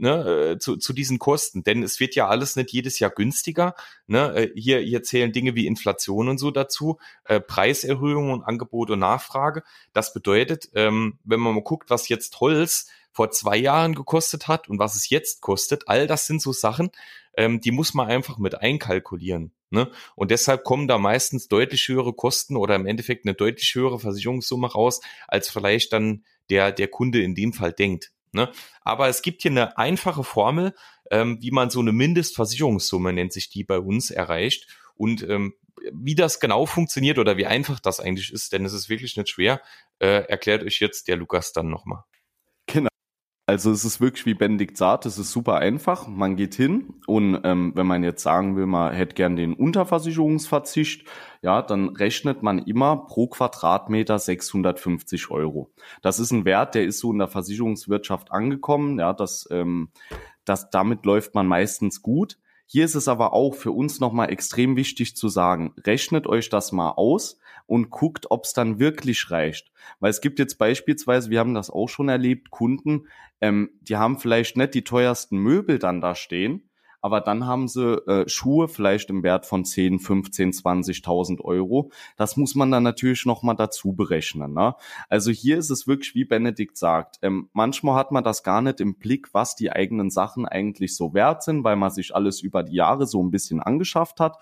ne, 0.00 0.52
äh, 0.52 0.58
zu, 0.58 0.76
zu 0.76 0.92
diesen 0.92 1.18
Kosten. 1.18 1.62
Denn 1.62 1.82
es 1.82 2.00
wird 2.00 2.14
ja 2.14 2.28
alles 2.28 2.56
nicht 2.56 2.72
jedes 2.72 2.98
Jahr 2.98 3.10
günstiger. 3.10 3.74
Ne? 4.06 4.34
Äh, 4.34 4.50
hier, 4.54 4.80
hier 4.80 5.02
zählen 5.02 5.32
Dinge 5.32 5.54
wie 5.54 5.66
Inflation 5.66 6.28
und 6.28 6.38
so 6.38 6.50
dazu, 6.50 6.98
äh, 7.24 7.40
Preiserhöhungen 7.40 8.32
und 8.32 8.42
Angebot 8.42 8.90
und 8.90 9.00
Nachfrage. 9.00 9.62
Das 9.92 10.12
bedeutet, 10.12 10.70
ähm, 10.74 11.18
wenn 11.24 11.40
man 11.40 11.54
mal 11.54 11.62
guckt, 11.62 11.90
was 11.90 12.08
jetzt 12.08 12.40
Holz 12.40 12.88
vor 13.12 13.30
zwei 13.30 13.56
Jahren 13.56 13.94
gekostet 13.94 14.48
hat 14.48 14.68
und 14.68 14.78
was 14.78 14.94
es 14.94 15.10
jetzt 15.10 15.40
kostet, 15.40 15.88
all 15.88 16.06
das 16.06 16.26
sind 16.26 16.40
so 16.40 16.52
Sachen, 16.52 16.90
ähm, 17.36 17.60
die 17.60 17.70
muss 17.70 17.94
man 17.94 18.08
einfach 18.08 18.38
mit 18.38 18.60
einkalkulieren. 18.60 19.52
Ne? 19.70 19.90
Und 20.16 20.30
deshalb 20.30 20.64
kommen 20.64 20.88
da 20.88 20.98
meistens 20.98 21.48
deutlich 21.48 21.86
höhere 21.88 22.12
Kosten 22.12 22.56
oder 22.56 22.74
im 22.74 22.86
Endeffekt 22.86 23.24
eine 23.24 23.34
deutlich 23.34 23.74
höhere 23.74 24.00
Versicherungssumme 24.00 24.72
raus, 24.72 25.00
als 25.28 25.48
vielleicht 25.48 25.92
dann 25.92 26.24
der, 26.48 26.72
der 26.72 26.88
Kunde 26.88 27.22
in 27.22 27.34
dem 27.34 27.52
Fall 27.52 27.72
denkt. 27.72 28.12
Ne? 28.32 28.50
Aber 28.82 29.08
es 29.08 29.22
gibt 29.22 29.42
hier 29.42 29.50
eine 29.50 29.76
einfache 29.78 30.24
Formel, 30.24 30.74
ähm, 31.10 31.38
wie 31.40 31.50
man 31.50 31.70
so 31.70 31.80
eine 31.80 31.92
Mindestversicherungssumme, 31.92 33.12
nennt 33.12 33.32
sich 33.32 33.50
die 33.50 33.64
bei 33.64 33.78
uns, 33.78 34.10
erreicht. 34.10 34.68
Und 34.96 35.22
ähm, 35.22 35.54
wie 35.92 36.14
das 36.14 36.40
genau 36.40 36.66
funktioniert 36.66 37.18
oder 37.18 37.36
wie 37.36 37.46
einfach 37.46 37.80
das 37.80 38.00
eigentlich 38.00 38.32
ist, 38.32 38.52
denn 38.52 38.64
es 38.64 38.72
ist 38.72 38.88
wirklich 38.88 39.16
nicht 39.16 39.28
schwer, 39.28 39.62
äh, 39.98 40.24
erklärt 40.28 40.62
euch 40.62 40.80
jetzt 40.80 41.08
der 41.08 41.16
Lukas 41.16 41.52
dann 41.52 41.68
nochmal. 41.70 42.04
Also 43.50 43.72
es 43.72 43.84
ist 43.84 44.00
wirklich 44.00 44.26
wie 44.26 44.34
Benedikt 44.34 44.76
sagt, 44.76 45.06
es 45.06 45.18
ist 45.18 45.32
super 45.32 45.56
einfach. 45.56 46.06
Man 46.06 46.36
geht 46.36 46.54
hin 46.54 46.94
und 47.08 47.40
ähm, 47.42 47.72
wenn 47.74 47.84
man 47.84 48.04
jetzt 48.04 48.22
sagen 48.22 48.54
will, 48.54 48.66
man 48.66 48.94
hätte 48.94 49.16
gern 49.16 49.34
den 49.34 49.54
Unterversicherungsverzicht, 49.54 51.04
ja, 51.42 51.60
dann 51.60 51.88
rechnet 51.88 52.44
man 52.44 52.60
immer 52.60 53.08
pro 53.08 53.26
Quadratmeter 53.26 54.20
650 54.20 55.32
Euro. 55.32 55.72
Das 56.00 56.20
ist 56.20 56.30
ein 56.30 56.44
Wert, 56.44 56.76
der 56.76 56.84
ist 56.84 57.00
so 57.00 57.10
in 57.10 57.18
der 57.18 57.26
Versicherungswirtschaft 57.26 58.30
angekommen. 58.30 59.00
Ja, 59.00 59.12
das 59.12 59.48
ähm, 59.50 59.88
das, 60.44 60.70
damit 60.70 61.04
läuft 61.04 61.34
man 61.34 61.48
meistens 61.48 62.02
gut. 62.02 62.38
Hier 62.66 62.84
ist 62.84 62.94
es 62.94 63.08
aber 63.08 63.32
auch 63.32 63.56
für 63.56 63.72
uns 63.72 63.98
nochmal 63.98 64.30
extrem 64.30 64.76
wichtig 64.76 65.16
zu 65.16 65.28
sagen, 65.28 65.74
rechnet 65.84 66.28
euch 66.28 66.50
das 66.50 66.70
mal 66.70 66.90
aus 66.90 67.40
und 67.66 67.90
guckt, 67.90 68.30
ob 68.30 68.44
es 68.44 68.52
dann 68.52 68.78
wirklich 68.78 69.30
reicht. 69.30 69.72
Weil 70.00 70.10
es 70.10 70.20
gibt 70.20 70.38
jetzt 70.38 70.58
beispielsweise, 70.58 71.30
wir 71.30 71.40
haben 71.40 71.54
das 71.54 71.70
auch 71.70 71.88
schon 71.88 72.08
erlebt, 72.08 72.50
Kunden, 72.50 73.06
ähm, 73.40 73.70
die 73.80 73.96
haben 73.96 74.18
vielleicht 74.18 74.56
nicht 74.56 74.74
die 74.74 74.84
teuersten 74.84 75.38
Möbel 75.38 75.78
dann 75.78 76.00
da 76.00 76.14
stehen, 76.14 76.70
aber 77.02 77.20
dann 77.20 77.46
haben 77.46 77.68
sie 77.68 77.94
äh, 78.06 78.28
Schuhe 78.28 78.68
vielleicht 78.68 79.10
im 79.10 79.22
Wert 79.22 79.46
von 79.46 79.64
10, 79.64 80.00
15, 80.00 80.52
20.000 80.52 81.40
Euro. 81.40 81.90
Das 82.16 82.36
muss 82.36 82.54
man 82.54 82.70
dann 82.70 82.82
natürlich 82.82 83.24
nochmal 83.24 83.56
dazu 83.56 83.92
berechnen. 83.94 84.52
Ne? 84.52 84.74
Also 85.08 85.30
hier 85.30 85.58
ist 85.58 85.70
es 85.70 85.86
wirklich, 85.86 86.14
wie 86.14 86.24
Benedikt 86.24 86.76
sagt, 86.76 87.18
ähm, 87.22 87.48
manchmal 87.52 87.96
hat 87.96 88.12
man 88.12 88.24
das 88.24 88.42
gar 88.42 88.60
nicht 88.60 88.80
im 88.80 88.96
Blick, 88.96 89.32
was 89.32 89.56
die 89.56 89.72
eigenen 89.72 90.10
Sachen 90.10 90.46
eigentlich 90.46 90.94
so 90.94 91.14
wert 91.14 91.42
sind, 91.42 91.64
weil 91.64 91.76
man 91.76 91.90
sich 91.90 92.14
alles 92.14 92.42
über 92.42 92.62
die 92.62 92.76
Jahre 92.76 93.06
so 93.06 93.22
ein 93.22 93.30
bisschen 93.30 93.60
angeschafft 93.60 94.20
hat. 94.20 94.36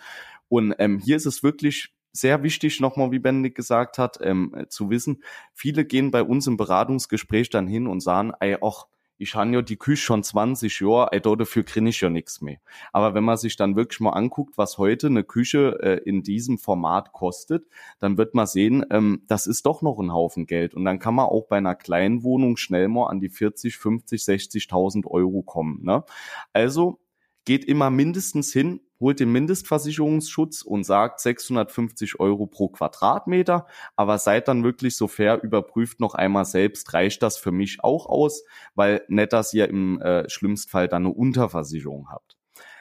Und 0.49 0.75
ähm, 0.79 0.99
hier 0.99 1.17
ist 1.17 1.27
es 1.27 1.43
wirklich 1.43 1.95
sehr 2.12 2.43
wichtig, 2.43 2.81
nochmal, 2.81 3.11
wie 3.11 3.19
Benedikt 3.19 3.57
gesagt 3.57 3.99
hat, 3.99 4.19
ähm, 4.21 4.67
zu 4.69 4.91
wissen, 4.91 5.23
viele 5.53 5.85
gehen 5.85 6.11
bei 6.11 6.23
uns 6.23 6.47
im 6.47 6.57
Beratungsgespräch 6.57 7.50
dann 7.50 7.67
hin 7.67 7.87
und 7.87 8.00
sagen, 8.00 8.33
ey, 8.41 8.57
ach, 8.62 8.87
ich 9.19 9.35
habe 9.35 9.50
ja 9.50 9.62
die 9.62 9.77
Küche 9.77 10.03
schon 10.03 10.23
20 10.23 10.81
Jahre, 10.81 11.09
ey, 11.12 11.21
dafür 11.21 11.65
kriege 11.65 11.88
ich 11.88 12.00
ja 12.00 12.09
nichts 12.09 12.41
mehr. 12.41 12.59
Aber 12.93 13.15
wenn 13.15 13.25
man 13.25 13.37
sich 13.37 13.57
dann 13.57 13.77
wirklich 13.77 14.00
mal 14.00 14.11
anguckt, 14.11 14.57
was 14.57 14.79
heute 14.79 15.09
eine 15.09 15.25
Küche 15.25 15.79
äh, 15.83 16.09
in 16.09 16.23
diesem 16.23 16.57
Format 16.57 17.12
kostet, 17.12 17.67
dann 17.99 18.17
wird 18.17 18.35
man 18.35 18.47
sehen, 18.47 18.87
ähm, 18.91 19.23
das 19.27 19.47
ist 19.47 19.67
doch 19.67 19.83
noch 19.83 19.99
ein 19.99 20.12
Haufen 20.12 20.47
Geld. 20.47 20.75
Und 20.75 20.85
dann 20.85 21.00
kann 21.00 21.17
man 21.17 21.27
auch 21.27 21.47
bei 21.49 21.59
einer 21.59 21.75
kleinen 21.75 22.23
Wohnung 22.23 22.57
schnell 22.57 22.88
mal 22.88 23.09
an 23.09 23.21
die 23.21 23.29
40, 23.29 23.77
50, 23.77 24.23
60.000 24.23 25.07
Euro 25.07 25.43
kommen. 25.43 25.83
Ne? 25.83 26.05
Also 26.53 27.00
geht 27.49 27.64
immer 27.64 27.88
mindestens 27.88 28.52
hin, 28.52 28.83
holt 29.00 29.21
den 29.21 29.33
Mindestversicherungsschutz 29.33 30.61
und 30.61 30.85
sagt 30.85 31.19
650 31.21 32.21
Euro 32.21 32.47
pro 32.47 32.69
Quadratmeter, 32.69 33.67
aber 33.97 34.19
seid 34.19 34.49
dann 34.49 34.64
wirklich 34.64 34.99
so 34.99 35.09
fair, 35.09 35.43
überprüft 35.43 35.99
noch 35.99 36.12
einmal 36.14 36.45
selbst, 36.45 36.93
reicht 36.93 37.23
das 37.23 37.38
für 37.38 37.50
mich 37.50 37.83
auch 37.83 38.05
aus, 38.05 38.45
weil 38.75 39.00
nicht, 39.09 39.33
dass 39.33 39.55
ihr 39.55 39.67
im 39.67 39.99
äh, 40.02 40.28
schlimmsten 40.28 40.69
Fall 40.69 40.88
dann 40.88 41.07
eine 41.07 41.14
Unterversicherung 41.14 42.11
habt. 42.11 42.37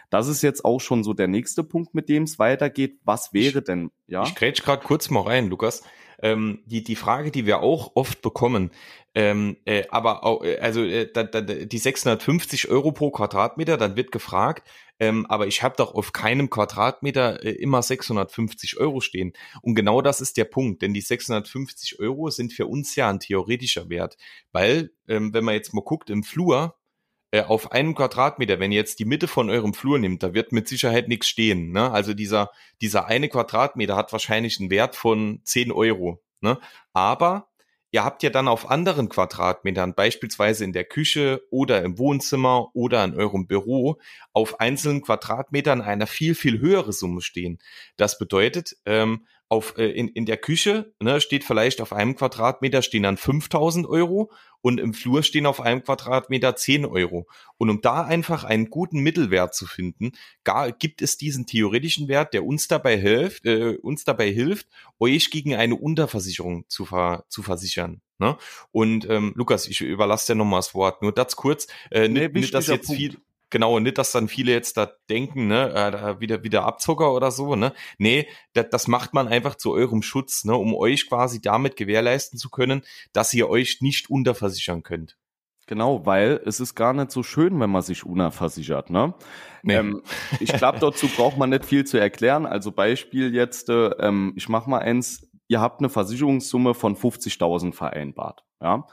Das 0.09 0.27
ist 0.27 0.41
jetzt 0.41 0.65
auch 0.65 0.81
schon 0.81 1.05
so 1.05 1.13
der 1.13 1.29
nächste 1.29 1.63
Punkt, 1.63 1.93
mit 1.95 2.09
dem 2.09 2.24
es 2.24 2.38
weitergeht. 2.38 3.00
Was 3.05 3.31
wäre 3.31 3.62
denn, 3.62 3.91
ja? 4.05 4.24
Ich 4.24 4.36
grätsch 4.36 4.63
gerade 4.63 4.83
kurz 4.86 5.09
mal 5.09 5.21
rein, 5.21 5.47
Lukas. 5.47 5.81
Ähm, 6.19 6.63
die, 6.65 6.83
die 6.83 6.95
Frage, 6.97 7.31
die 7.31 7.45
wir 7.45 7.62
auch 7.62 7.91
oft 7.95 8.21
bekommen, 8.21 8.71
ähm, 9.17 9.57
äh, 9.65 9.83
aber 9.89 10.24
auch, 10.24 10.43
äh, 10.43 10.59
also 10.59 10.83
äh, 10.83 11.12
da, 11.12 11.24
da, 11.24 11.41
die 11.41 11.77
650 11.79 12.69
Euro 12.69 12.91
pro 12.91 13.09
Quadratmeter, 13.09 13.75
dann 13.75 13.95
wird 13.95 14.12
gefragt, 14.12 14.69
ähm, 15.00 15.25
aber 15.25 15.47
ich 15.47 15.63
habe 15.63 15.74
doch 15.75 15.95
auf 15.95 16.13
keinem 16.13 16.51
Quadratmeter 16.51 17.43
äh, 17.43 17.50
immer 17.50 17.81
650 17.81 18.77
Euro 18.77 19.01
stehen. 19.01 19.33
Und 19.63 19.74
genau 19.74 20.03
das 20.03 20.21
ist 20.21 20.38
der 20.38 20.45
Punkt, 20.45 20.83
denn 20.83 20.93
die 20.93 21.01
650 21.01 22.00
Euro 22.00 22.29
sind 22.29 22.53
für 22.53 22.67
uns 22.67 22.95
ja 22.95 23.09
ein 23.09 23.19
theoretischer 23.19 23.89
Wert, 23.89 24.17
weil, 24.51 24.91
ähm, 25.07 25.33
wenn 25.33 25.43
man 25.43 25.55
jetzt 25.55 25.74
mal 25.74 25.81
guckt, 25.81 26.12
im 26.12 26.21
Flur, 26.21 26.75
äh, 27.31 27.41
auf 27.41 27.71
einem 27.71 27.95
Quadratmeter, 27.95 28.59
wenn 28.59 28.71
ihr 28.71 28.77
jetzt 28.77 29.00
die 29.00 29.05
Mitte 29.05 29.27
von 29.27 29.50
eurem 29.50 29.74
Flur 29.74 29.97
nimmt, 29.97 30.21
da 30.21 30.36
wird 30.36 30.51
mit 30.51 30.67
Sicherheit 30.67 31.07
nichts 31.07 31.27
stehen. 31.27 31.71
Ne? 31.71 31.89
Also 31.89 32.13
dieser, 32.13 32.51
dieser 32.81 33.07
eine 33.07 33.29
Quadratmeter 33.29 33.95
hat 33.95 34.12
wahrscheinlich 34.12 34.59
einen 34.59 34.69
Wert 34.69 34.95
von 34.95 35.41
10 35.43 35.71
Euro. 35.71 36.21
Ne? 36.39 36.59
Aber 36.93 37.47
Ihr 37.91 38.03
habt 38.03 38.22
ja 38.22 38.29
dann 38.29 38.48
auf 38.48 38.70
anderen 38.70 39.08
Quadratmetern, 39.08 39.96
beispielsweise 39.96 40.63
in 40.63 40.74
der 40.74 40.84
Küche 40.84 41.41
oder 41.51 41.84
im 41.84 41.98
Wohnzimmer 41.98 42.75
oder 42.75 43.03
in 43.03 43.15
eurem 43.15 43.48
Büro, 43.48 43.98
auf 44.34 44.60
einzelnen 44.60 45.01
Quadratmetern 45.01 45.82
eine 45.82 46.06
viel, 46.06 46.36
viel 46.36 46.60
höhere 46.60 46.91
Summe 46.91 47.22
stehen. 47.22 47.60
Das 47.96 48.17
bedeutet, 48.17 48.75
ähm, 48.85 49.25
auf, 49.50 49.77
äh, 49.77 49.90
in, 49.92 50.10
in 50.10 50.25
der 50.25 50.38
Küche 50.38 50.94
ne, 51.00 51.22
steht 51.22 51.44
vielleicht 51.44 51.81
auf 51.81 51.94
einem 51.94 52.16
Quadratmeter 52.16 52.81
stehen 52.81 53.03
dann 53.03 53.18
5000 53.18 53.88
Euro 53.88 54.31
und 54.62 54.79
im 54.79 54.94
Flur 54.94 55.24
stehen 55.24 55.46
auf 55.46 55.62
einem 55.62 55.83
Quadratmeter 55.83 56.55
10 56.55 56.86
Euro. 56.86 57.27
Und 57.57 57.70
um 57.70 57.81
da 57.81 58.03
einfach 58.03 58.44
einen 58.44 58.70
guten 58.70 59.00
Mittelwert 59.00 59.55
zu 59.55 59.66
finden, 59.66 60.12
gar, 60.44 60.72
gibt 60.72 61.01
es 61.01 61.18
diesen 61.18 61.46
theoretischen 61.46 62.07
Wert, 62.07 62.33
der 62.33 62.46
uns 62.46 62.68
dabei 62.68 62.98
hilft, 62.98 63.46
äh, 63.46 63.77
uns 63.81 64.03
dabei 64.03 64.31
hilft, 64.31 64.68
euch 65.00 65.31
gegen 65.31 65.55
eine 65.55 65.75
Unterversicherung 65.75 66.66
zu, 66.68 66.86
ver, 66.86 67.25
zu 67.29 67.44
versichern. 67.44 68.01
Ne? 68.20 68.36
Und 68.72 69.07
ähm, 69.10 69.33
Lukas, 69.36 69.68
ich 69.68 69.81
überlasse 69.81 70.33
dir 70.33 70.38
nochmal 70.38 70.60
das 70.60 70.74
Wort. 70.74 71.01
Nur 71.01 71.12
das 71.12 71.36
kurz, 71.36 71.68
äh, 71.92 72.07
nee, 72.07 72.22
nicht, 72.22 72.33
nicht, 72.33 72.53
dass 72.53 72.68
jetzt 72.68 72.88
Punkt. 72.88 73.00
viel 73.00 73.18
Genau, 73.50 73.79
nicht, 73.79 73.98
dass 73.98 74.12
dann 74.12 74.27
viele 74.27 74.51
jetzt 74.51 74.75
da 74.75 74.92
denken, 75.10 75.48
ne, 75.48 75.74
äh, 75.74 76.20
wieder, 76.20 76.44
wieder 76.44 76.66
Abzucker 76.66 77.14
oder 77.14 77.31
so, 77.31 77.55
ne. 77.55 77.74
Nee, 77.98 78.27
das, 78.53 78.68
das 78.72 78.88
macht 78.88 79.14
man 79.14 79.29
einfach 79.29 79.55
zu 79.55 79.72
eurem 79.72 80.01
Schutz, 80.01 80.44
ne, 80.44 80.55
um 80.55 80.75
euch 80.75 81.07
quasi 81.07 81.42
damit 81.42 81.77
gewährleisten 81.77 82.38
zu 82.38 82.50
können, 82.50 82.81
dass 83.14 83.33
ihr 83.33 83.50
euch 83.50 83.77
nicht 83.81 84.10
unterversichern 84.10 84.83
könnt. 84.83 85.18
Genau, 85.66 86.05
weil 86.05 86.42
es 86.46 86.62
ist 86.62 86.75
gar 86.75 86.94
nicht 86.94 87.12
so 87.12 87.24
schön, 87.24 87.60
wenn 87.60 87.70
man 87.70 87.81
sich 87.81 88.05
unterversichert, 88.05 88.90
ne? 88.90 89.14
Nee. 89.64 89.75
Ähm, 89.75 90.01
ich 90.40 90.51
glaube, 90.53 90.79
dazu 90.79 91.07
braucht 91.07 91.38
man 91.38 91.50
nicht 91.50 91.66
viel 91.66 91.86
zu 91.86 91.98
erklären. 91.98 92.46
Also 92.46 92.72
Beispiel 92.72 93.36
jetzt, 93.36 93.70
äh, 93.70 93.90
ähm, 94.00 94.33
ich 94.38 94.48
mach 94.48 94.66
mal 94.66 94.79
eins, 94.79 95.29
ihr 95.50 95.60
habt 95.60 95.79
eine 95.79 95.90
Versicherungssumme 95.90 96.74
von 96.74 96.96
50.000 96.96 97.74
vereinbart, 97.74 98.46
ja. 98.62 98.88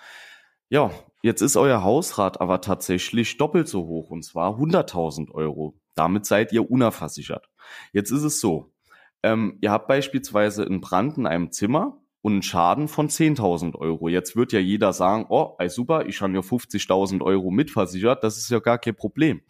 Ja, 0.68 0.90
Jetzt 1.24 1.40
ist 1.40 1.56
euer 1.56 1.82
Hausrat 1.82 2.42
aber 2.42 2.60
tatsächlich 2.60 3.38
doppelt 3.38 3.66
so 3.66 3.86
hoch 3.86 4.10
und 4.10 4.26
zwar 4.26 4.58
100.000 4.58 5.30
Euro. 5.30 5.80
Damit 5.94 6.26
seid 6.26 6.52
ihr 6.52 6.70
unerversichert. 6.70 7.48
Jetzt 7.94 8.10
ist 8.10 8.24
es 8.24 8.40
so, 8.40 8.74
ähm, 9.22 9.56
ihr 9.62 9.70
habt 9.70 9.88
beispielsweise 9.88 10.66
einen 10.66 10.82
Brand 10.82 11.16
in 11.16 11.26
einem 11.26 11.50
Zimmer 11.50 11.96
und 12.20 12.32
einen 12.32 12.42
Schaden 12.42 12.88
von 12.88 13.08
10.000 13.08 13.74
Euro. 13.74 14.10
Jetzt 14.10 14.36
wird 14.36 14.52
ja 14.52 14.58
jeder 14.58 14.92
sagen, 14.92 15.24
oh, 15.30 15.56
super, 15.68 16.04
ich 16.04 16.20
habe 16.20 16.34
ja 16.34 16.40
50.000 16.40 17.22
Euro 17.22 17.50
mitversichert, 17.50 18.22
das 18.22 18.36
ist 18.36 18.50
ja 18.50 18.58
gar 18.58 18.76
kein 18.76 18.94
Problem. 18.94 19.40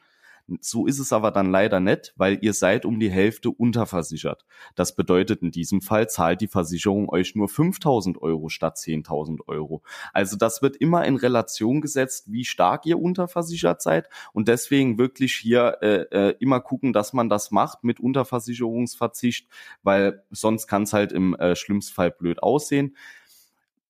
So 0.61 0.87
ist 0.87 0.99
es 0.99 1.13
aber 1.13 1.31
dann 1.31 1.51
leider 1.51 1.81
nicht, 1.81 2.13
weil 2.17 2.39
ihr 2.43 2.53
seid 2.53 2.85
um 2.85 3.01
die 3.01 3.11
Hälfte 3.11 3.51
unterversichert. 3.51 4.45
Das 4.75 4.95
bedeutet, 4.95 5.41
in 5.41 5.51
diesem 5.51 5.81
Fall 5.81 6.11
zahlt 6.11 6.43
die 6.43 6.49
Versicherung 6.49 7.09
euch 7.09 7.35
nur 7.35 7.49
5000 7.49 8.21
Euro 8.21 8.51
statt 8.51 8.77
10.000 8.77 9.41
Euro. 9.47 9.83
Also 10.13 10.37
das 10.37 10.61
wird 10.61 10.77
immer 10.77 11.07
in 11.07 11.17
Relation 11.17 11.81
gesetzt, 11.81 12.31
wie 12.31 12.45
stark 12.45 12.85
ihr 12.85 12.99
unterversichert 12.99 13.81
seid 13.81 14.11
und 14.35 14.49
deswegen 14.49 14.99
wirklich 14.99 15.35
hier 15.35 15.79
äh, 15.81 16.03
äh, 16.11 16.37
immer 16.41 16.61
gucken, 16.61 16.93
dass 16.93 17.15
man 17.15 17.31
das 17.31 17.51
macht 17.51 17.83
mit 17.83 17.99
Unterversicherungsverzicht, 17.99 19.49
weil 19.83 20.25
sonst 20.31 20.67
kann 20.67 20.83
es 20.83 20.93
halt 20.93 21.13
im 21.13 21.35
äh, 21.37 21.57
schlimmsten 21.57 21.95
Fall 21.95 22.11
blöd 22.11 22.43
aussehen. 22.43 22.95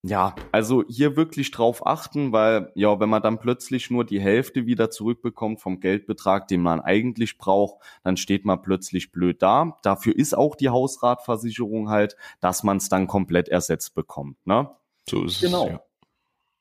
Ja, 0.06 0.34
also 0.52 0.84
hier 0.86 1.16
wirklich 1.16 1.50
drauf 1.50 1.86
achten, 1.86 2.30
weil 2.30 2.70
ja, 2.74 3.00
wenn 3.00 3.08
man 3.08 3.22
dann 3.22 3.38
plötzlich 3.38 3.90
nur 3.90 4.04
die 4.04 4.20
Hälfte 4.20 4.66
wieder 4.66 4.90
zurückbekommt 4.90 5.62
vom 5.62 5.80
Geldbetrag, 5.80 6.46
den 6.46 6.60
man 6.60 6.82
eigentlich 6.82 7.38
braucht, 7.38 7.82
dann 8.02 8.18
steht 8.18 8.44
man 8.44 8.60
plötzlich 8.60 9.12
blöd 9.12 9.40
da. 9.40 9.78
Dafür 9.82 10.14
ist 10.14 10.36
auch 10.36 10.56
die 10.56 10.68
Hausratversicherung 10.68 11.88
halt, 11.88 12.18
dass 12.40 12.62
man 12.62 12.76
es 12.76 12.90
dann 12.90 13.06
komplett 13.06 13.48
ersetzt 13.48 13.94
bekommt. 13.94 14.36
Ne? 14.46 14.68
So 15.08 15.24
ist 15.24 15.40
genau. 15.40 15.62
es. 15.62 15.68
Genau. 15.70 15.80
Ja. 15.80 15.82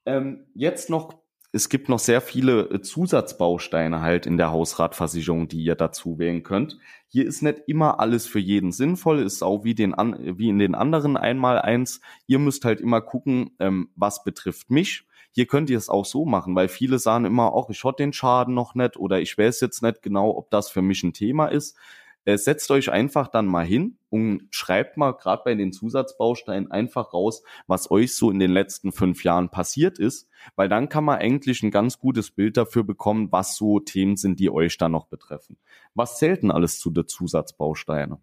Ähm, 0.06 0.46
jetzt 0.54 0.90
noch 0.90 1.14
es 1.56 1.70
gibt 1.70 1.88
noch 1.88 2.00
sehr 2.00 2.20
viele 2.20 2.62
äh, 2.72 2.82
Zusatzbausteine 2.82 4.02
halt 4.02 4.26
in 4.26 4.38
der 4.38 4.52
Hausratversicherung, 4.52 5.48
die 5.48 5.64
ihr 5.64 5.76
dazu 5.76 6.18
wählen 6.18 6.42
könnt. 6.42 6.80
Hier 7.08 7.26
ist 7.28 7.44
nicht 7.44 7.60
immer 7.68 8.00
alles 8.00 8.26
für 8.26 8.40
jeden 8.40 8.72
sinnvoll, 8.72 9.20
ist 9.20 9.44
auch 9.44 9.64
wie, 9.64 9.76
den 9.76 9.94
an, 9.94 10.18
wie 10.40 10.50
in 10.50 10.58
den 10.58 10.74
anderen 10.74 11.16
einmal 11.16 11.60
eins. 11.60 12.02
Ihr 12.26 12.40
müsst 12.40 12.66
halt 12.66 12.82
immer 12.82 13.02
gucken, 13.02 13.52
ähm, 13.60 13.90
was 13.96 14.24
betrifft 14.24 14.72
mich. 14.72 15.06
Hier 15.32 15.46
könnt 15.46 15.70
ihr 15.70 15.78
es 15.78 15.90
auch 15.90 16.06
so 16.06 16.26
machen, 16.26 16.56
weil 16.56 16.68
viele 16.68 16.98
sagen 16.98 17.26
immer, 17.26 17.54
auch 17.54 17.70
ich 17.70 17.84
hatte 17.84 18.04
den 18.04 18.14
Schaden 18.14 18.56
noch 18.56 18.74
nicht 18.74 18.98
oder 18.98 19.22
ich 19.22 19.38
weiß 19.38 19.62
jetzt 19.62 19.84
nicht 19.84 20.02
genau, 20.02 20.36
ob 20.36 20.50
das 20.50 20.72
für 20.72 20.82
mich 20.82 21.04
ein 21.04 21.14
Thema 21.14 21.48
ist. 21.48 21.78
Äh, 22.26 22.38
setzt 22.38 22.72
euch 22.72 22.92
einfach 22.92 23.28
dann 23.28 23.46
mal 23.46 23.66
hin 23.66 23.98
und 24.10 24.48
schreibt 24.52 24.98
mal 24.98 25.12
gerade 25.12 25.42
bei 25.44 25.56
den 25.56 25.74
Zusatzbausteinen 25.74 26.72
einfach 26.72 27.14
raus, 27.14 27.44
was 27.68 27.92
euch 27.92 28.16
so 28.16 28.32
in 28.32 28.40
den 28.40 28.52
letzten 28.52 28.92
fünf 28.92 29.24
Jahren 29.24 29.50
passiert 29.50 30.00
ist, 30.00 30.30
weil 30.56 30.70
dann 30.70 30.90
kann 30.90 31.04
man 31.04 31.20
eigentlich 31.20 31.64
ein 31.64 31.72
ganz 31.72 32.00
gutes 32.00 32.32
Bild 32.32 32.58
dafür 32.58 32.84
bekommen, 32.84 33.32
was 33.32 33.56
so 33.56 33.80
Themen 33.80 34.16
sind, 34.16 34.40
die 34.40 34.50
euch 34.50 34.78
da 34.78 34.90
noch 34.90 35.08
betreffen. 35.08 35.58
Was 35.96 36.18
zählt 36.18 36.44
denn 36.44 36.52
alles 36.52 36.80
zu 36.80 36.92
den 36.92 37.08
Zusatzbausteinen? 37.08 38.18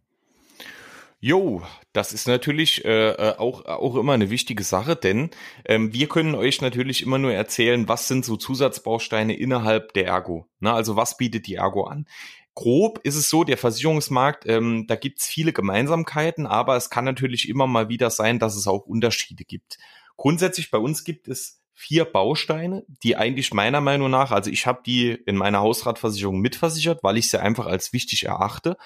Jo, 1.23 1.61
das 1.93 2.15
ist 2.15 2.27
natürlich 2.27 2.83
äh, 2.87 3.11
äh, 3.11 3.37
auch, 3.37 3.67
auch 3.67 3.97
immer 3.97 4.15
eine 4.15 4.31
wichtige 4.31 4.65
Sache, 4.65 4.97
denn 4.97 5.29
ähm, 5.67 5.93
wir 5.93 6.09
können 6.09 6.35
euch 6.35 6.63
natürlich 6.63 7.03
immer 7.03 7.19
nur 7.19 7.35
erzählen, 7.35 7.87
was 7.89 8.09
sind 8.09 8.25
so 8.25 8.39
Zusatzbausteine 8.39 9.37
innerhalb 9.37 9.93
der 9.93 10.07
Ergo. 10.07 10.47
Na, 10.61 10.73
also 10.75 10.97
was 10.97 11.19
bietet 11.19 11.47
die 11.47 11.57
Ergo 11.57 11.85
an? 11.85 12.07
Grob 12.55 13.01
ist 13.05 13.17
es 13.17 13.31
so, 13.31 13.45
der 13.45 13.57
Versicherungsmarkt, 13.57 14.47
ähm, 14.47 14.87
da 14.87 14.97
gibt's 14.97 15.27
viele 15.27 15.53
Gemeinsamkeiten, 15.53 16.47
aber 16.47 16.77
es 16.77 16.91
kann 16.91 17.05
natürlich 17.05 17.49
immer 17.49 17.67
mal 17.67 17.89
wieder 17.89 18.11
sein, 18.11 18.39
dass 18.39 18.57
es 18.57 18.67
auch 18.67 18.87
Unterschiede 18.87 19.45
gibt. 19.45 19.79
Grundsätzlich 20.17 20.71
bei 20.71 20.79
uns 20.79 21.05
gibt 21.05 21.29
es 21.29 21.61
vier 21.73 22.05
Bausteine, 22.05 22.85
die 23.03 23.17
eigentlich 23.17 23.55
meiner 23.55 23.81
Meinung 23.81 24.11
nach, 24.11 24.33
also 24.33 24.51
ich 24.51 24.67
habe 24.67 24.83
die 24.85 25.13
in 25.13 25.37
meiner 25.37 25.61
Hausratversicherung 25.61 26.39
mitversichert, 26.39 27.03
weil 27.03 27.17
ich 27.17 27.31
sie 27.31 27.41
einfach 27.41 27.67
als 27.67 27.95
wichtig 27.95 28.27
erachte. 28.27 28.77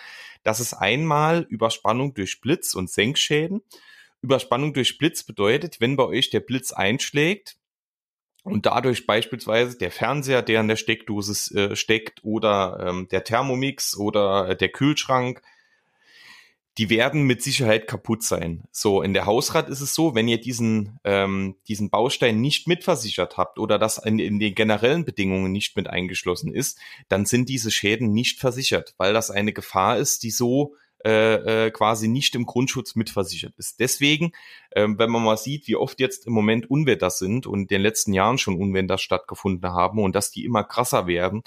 Das 0.44 0.60
ist 0.60 0.74
einmal 0.74 1.44
Überspannung 1.48 2.14
durch 2.14 2.40
Blitz 2.40 2.74
und 2.74 2.88
Senkschäden. 2.88 3.62
Überspannung 4.22 4.74
durch 4.74 4.96
Blitz 4.96 5.24
bedeutet, 5.24 5.80
wenn 5.80 5.96
bei 5.96 6.04
euch 6.04 6.30
der 6.30 6.40
Blitz 6.40 6.72
einschlägt, 6.72 7.56
und 8.44 8.66
dadurch 8.66 9.06
beispielsweise 9.06 9.76
der 9.78 9.90
Fernseher, 9.90 10.42
der 10.42 10.60
in 10.60 10.68
der 10.68 10.76
Steckdose 10.76 11.54
äh, 11.58 11.76
steckt, 11.76 12.22
oder 12.24 12.84
ähm, 12.86 13.08
der 13.10 13.24
Thermomix 13.24 13.96
oder 13.96 14.50
äh, 14.50 14.56
der 14.56 14.68
Kühlschrank, 14.68 15.42
die 16.76 16.90
werden 16.90 17.22
mit 17.22 17.42
Sicherheit 17.42 17.86
kaputt 17.86 18.22
sein. 18.22 18.64
So, 18.70 19.00
in 19.00 19.14
der 19.14 19.26
Hausrat 19.26 19.68
ist 19.68 19.80
es 19.80 19.94
so, 19.94 20.14
wenn 20.14 20.28
ihr 20.28 20.40
diesen, 20.40 20.98
ähm, 21.04 21.56
diesen 21.68 21.88
Baustein 21.88 22.40
nicht 22.40 22.66
mitversichert 22.66 23.36
habt 23.36 23.58
oder 23.58 23.78
das 23.78 23.98
in, 23.98 24.18
in 24.18 24.38
den 24.38 24.54
generellen 24.54 25.04
Bedingungen 25.04 25.52
nicht 25.52 25.76
mit 25.76 25.88
eingeschlossen 25.88 26.52
ist, 26.52 26.78
dann 27.08 27.26
sind 27.26 27.48
diese 27.48 27.70
Schäden 27.70 28.12
nicht 28.12 28.40
versichert, 28.40 28.94
weil 28.98 29.14
das 29.14 29.30
eine 29.30 29.52
Gefahr 29.52 29.98
ist, 29.98 30.22
die 30.22 30.30
so 30.30 30.74
äh, 31.04 31.66
äh, 31.66 31.70
quasi 31.70 32.08
nicht 32.08 32.34
im 32.34 32.46
Grundschutz 32.46 32.94
mitversichert 32.94 33.52
ist. 33.58 33.78
Deswegen, 33.78 34.32
ähm, 34.74 34.98
wenn 34.98 35.10
man 35.10 35.22
mal 35.22 35.36
sieht, 35.36 35.68
wie 35.68 35.76
oft 35.76 36.00
jetzt 36.00 36.26
im 36.26 36.32
Moment 36.32 36.70
Unwetter 36.70 37.10
sind 37.10 37.46
und 37.46 37.60
in 37.60 37.66
den 37.66 37.82
letzten 37.82 38.14
Jahren 38.14 38.38
schon 38.38 38.56
Unwetter 38.56 38.96
stattgefunden 38.96 39.70
haben 39.70 39.98
und 39.98 40.14
dass 40.14 40.30
die 40.30 40.44
immer 40.44 40.64
krasser 40.64 41.06
werden, 41.06 41.42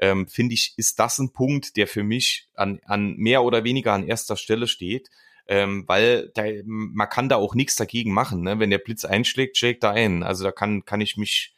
ähm, 0.00 0.28
finde 0.28 0.54
ich, 0.54 0.74
ist 0.76 1.00
das 1.00 1.18
ein 1.18 1.32
Punkt, 1.32 1.76
der 1.76 1.88
für 1.88 2.04
mich 2.04 2.46
an, 2.54 2.80
an 2.84 3.16
mehr 3.16 3.42
oder 3.42 3.64
weniger 3.64 3.92
an 3.94 4.06
erster 4.06 4.36
Stelle 4.36 4.68
steht. 4.68 5.10
Ähm, 5.48 5.84
weil 5.88 6.30
da, 6.34 6.44
man 6.64 7.08
kann 7.08 7.28
da 7.28 7.34
auch 7.34 7.56
nichts 7.56 7.74
dagegen 7.74 8.12
machen. 8.12 8.42
Ne? 8.42 8.60
Wenn 8.60 8.70
der 8.70 8.78
Blitz 8.78 9.04
einschlägt, 9.04 9.56
schlägt 9.56 9.82
er 9.82 9.90
ein. 9.90 10.22
Also 10.22 10.44
da 10.44 10.52
kann, 10.52 10.84
kann 10.84 11.00
ich 11.00 11.16
mich 11.16 11.56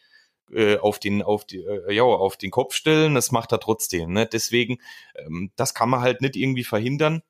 äh, 0.53 0.79
auf 0.79 0.99
den 0.99 1.23
auf 1.23 1.45
die 1.47 1.59
äh, 1.59 1.93
ja 1.93 2.03
auf 2.03 2.37
den 2.37 2.51
Kopf 2.51 2.75
stellen 2.75 3.15
das 3.15 3.33
macht 3.33 3.53
er 3.53 3.61
trotzdem 3.61 4.13
ne 4.13 4.27
deswegen 4.27 4.79
ähm, 5.15 5.51
das 5.57 5.73
kann 5.73 5.89
man 5.89 6.03
halt 6.03 6.21
nicht 6.21 6.37
irgendwie 6.37 6.65
verhindern 6.65 7.23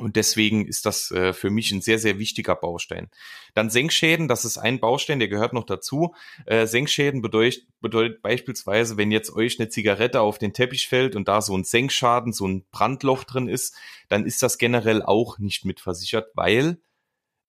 und 0.00 0.16
deswegen 0.16 0.66
ist 0.66 0.86
das 0.86 1.10
äh, 1.10 1.32
für 1.32 1.50
mich 1.50 1.70
ein 1.72 1.80
sehr, 1.80 1.98
sehr 1.98 2.18
wichtiger 2.18 2.56
Baustein. 2.56 3.08
Dann 3.54 3.70
Senkschäden, 3.70 4.28
das 4.28 4.44
ist 4.44 4.58
ein 4.58 4.80
Baustein, 4.80 5.18
der 5.18 5.28
gehört 5.28 5.52
noch 5.52 5.64
dazu. 5.64 6.14
Äh, 6.46 6.66
Senkschäden 6.66 7.22
bedeutet, 7.22 7.66
bedeutet 7.80 8.22
beispielsweise, 8.22 8.96
wenn 8.96 9.10
jetzt 9.10 9.32
euch 9.32 9.60
eine 9.60 9.68
Zigarette 9.68 10.20
auf 10.20 10.38
den 10.38 10.52
Teppich 10.52 10.88
fällt 10.88 11.16
und 11.16 11.28
da 11.28 11.42
so 11.42 11.56
ein 11.56 11.64
Senkschaden, 11.64 12.32
so 12.32 12.46
ein 12.46 12.64
Brandloch 12.70 13.24
drin 13.24 13.48
ist, 13.48 13.74
dann 14.08 14.26
ist 14.26 14.42
das 14.42 14.58
generell 14.58 15.02
auch 15.02 15.38
nicht 15.38 15.64
mitversichert, 15.64 16.30
weil 16.34 16.78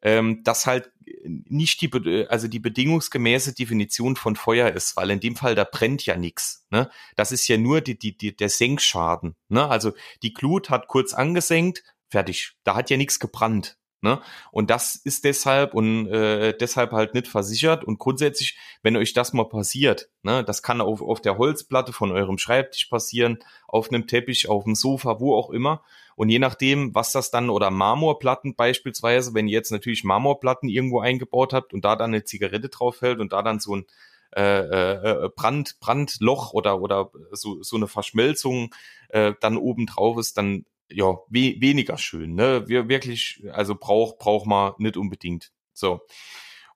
ähm, 0.02 0.42
das 0.44 0.66
halt 0.66 0.92
nicht 1.24 1.82
die, 1.82 2.26
also 2.28 2.48
die 2.48 2.60
bedingungsgemäße 2.60 3.54
Definition 3.54 4.16
von 4.16 4.36
Feuer 4.36 4.70
ist, 4.72 4.98
weil 4.98 5.12
in 5.12 5.20
dem 5.20 5.36
Fall 5.36 5.56
da 5.56 5.64
brennt 5.64 6.06
ja 6.06 6.18
nichts. 6.18 6.66
Ne? 6.72 6.90
Das 7.16 7.32
ist 7.32 7.48
ja 7.48 7.58
nur 7.58 7.82
die, 7.82 7.98
die, 7.98 8.18
die, 8.18 8.36
der 8.36 8.50
Senkschaden. 8.50 9.36
Ne? 9.50 9.68
Also 9.68 9.94
die 10.24 10.34
Glut 10.34 10.70
hat 10.70 10.88
kurz 10.88 11.14
angesenkt, 11.14 11.84
fertig. 12.12 12.54
Da 12.64 12.76
hat 12.76 12.90
ja 12.90 12.98
nichts 12.98 13.20
gebrannt. 13.20 13.78
Ne? 14.04 14.20
Und 14.52 14.72
das 14.72 14.96
ist 14.96 15.26
deshalb 15.26 15.76
und 15.76 16.08
äh, 16.08 16.58
deshalb 16.58 16.92
halt 16.92 17.14
nicht 17.14 17.28
versichert. 17.28 17.84
Und 17.84 18.00
grundsätzlich, 18.00 18.58
wenn 18.82 18.98
euch 18.98 19.14
das 19.14 19.32
mal 19.32 19.48
passiert, 19.48 20.10
ne, 20.24 20.44
das 20.44 20.64
kann 20.64 20.82
auf, 20.82 21.04
auf 21.04 21.22
der 21.22 21.38
Holzplatte 21.38 21.94
von 21.94 22.12
eurem 22.12 22.40
Schreibtisch 22.40 22.86
passieren, 22.86 23.38
auf 23.68 23.90
einem 23.90 24.08
Teppich, 24.08 24.50
auf 24.50 24.64
dem 24.64 24.74
Sofa, 24.74 25.20
wo 25.20 25.36
auch 25.36 25.52
immer. 25.52 25.84
Und 26.16 26.30
je 26.30 26.40
nachdem, 26.40 26.96
was 26.96 27.12
das 27.12 27.30
dann, 27.30 27.52
oder 27.52 27.70
Marmorplatten 27.70 28.56
beispielsweise, 28.56 29.36
wenn 29.36 29.48
ihr 29.48 29.54
jetzt 29.54 29.72
natürlich 29.72 30.04
Marmorplatten 30.04 30.68
irgendwo 30.68 31.00
eingebaut 31.00 31.54
habt 31.54 31.72
und 31.72 31.86
da 31.86 31.96
dann 31.96 32.12
eine 32.12 32.24
Zigarette 32.24 32.70
drauf 32.70 32.98
fällt 32.98 33.20
und 33.20 33.34
da 33.34 33.44
dann 33.44 33.60
so 33.60 33.76
ein 33.76 33.86
äh, 34.36 35.26
äh, 35.26 35.30
Brand, 35.36 35.80
Brandloch 35.80 36.54
oder, 36.54 36.82
oder 36.82 37.12
so, 37.32 37.62
so 37.62 37.76
eine 37.76 37.88
Verschmelzung 37.88 38.74
äh, 39.10 39.34
dann 39.42 39.58
oben 39.58 39.86
drauf 39.86 40.18
ist, 40.18 40.38
dann 40.38 40.66
ja, 40.94 41.18
we 41.30 41.56
weniger 41.60 41.98
schön, 41.98 42.36
ne? 42.36 42.68
Wir 42.68 42.90
wirklich, 42.90 43.44
also 43.52 43.76
braucht 43.76 44.20
braucht 44.20 44.46
man 44.46 44.74
nicht 44.78 44.98
unbedingt. 44.98 45.52
So. 45.74 46.02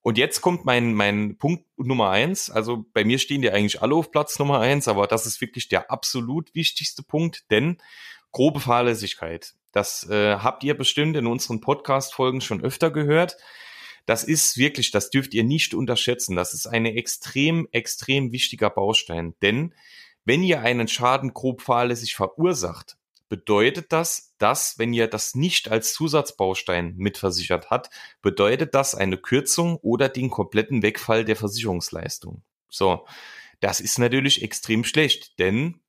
Und 0.01 0.19
jetzt 0.19 0.41
kommt 0.41 0.65
mein, 0.65 0.93
mein 0.93 1.37
Punkt 1.37 1.65
Nummer 1.77 2.11
eins. 2.11 2.51
Also 2.51 2.85
bei 2.93 3.03
mir 3.03 3.17
stehen 3.17 3.41
die 3.41 3.49
eigentlich 3.49 3.81
alle 3.81 3.95
auf 3.95 4.11
Platz 4.11 4.37
Nummer 4.37 4.59
eins, 4.59 4.87
aber 4.87 5.07
das 5.07 5.25
ist 5.25 5.41
wirklich 5.41 5.67
der 5.67 5.89
absolut 5.89 6.53
wichtigste 6.53 7.01
Punkt, 7.01 7.49
denn 7.49 7.81
grobe 8.31 8.59
Fahrlässigkeit. 8.59 9.55
Das 9.71 10.07
äh, 10.09 10.35
habt 10.35 10.63
ihr 10.63 10.77
bestimmt 10.77 11.17
in 11.17 11.25
unseren 11.25 11.59
Podcast-Folgen 11.59 12.41
schon 12.41 12.63
öfter 12.63 12.91
gehört. 12.91 13.37
Das 14.05 14.23
ist 14.23 14.57
wirklich, 14.57 14.91
das 14.91 15.09
dürft 15.09 15.33
ihr 15.33 15.43
nicht 15.43 15.73
unterschätzen. 15.73 16.35
Das 16.35 16.53
ist 16.53 16.67
ein 16.67 16.85
extrem, 16.85 17.67
extrem 17.71 18.31
wichtiger 18.31 18.69
Baustein. 18.69 19.33
Denn 19.41 19.73
wenn 20.23 20.43
ihr 20.43 20.61
einen 20.61 20.87
Schaden 20.87 21.33
grob 21.33 21.61
fahrlässig 21.61 22.15
verursacht, 22.15 22.97
bedeutet 23.29 23.91
das, 23.91 24.35
dass, 24.37 24.77
wenn 24.77 24.93
ihr 24.93 25.07
das 25.07 25.35
nicht 25.35 25.69
als 25.69 25.93
Zusatzbaustein 25.93 26.95
mitversichert 26.97 27.69
hat, 27.69 27.89
bedeutet 28.21 28.75
das 28.75 28.95
eine 28.95 29.17
Kürzung 29.17 29.77
oder 29.77 30.09
den 30.09 30.29
kompletten 30.29 30.83
Wegfall 30.83 31.25
der 31.25 31.35
Versicherungsleistung. 31.35 32.43
So, 32.69 33.05
das 33.59 33.79
ist 33.79 33.99
natürlich 33.99 34.43
extrem 34.43 34.83
schlecht, 34.83 35.39
denn 35.39 35.81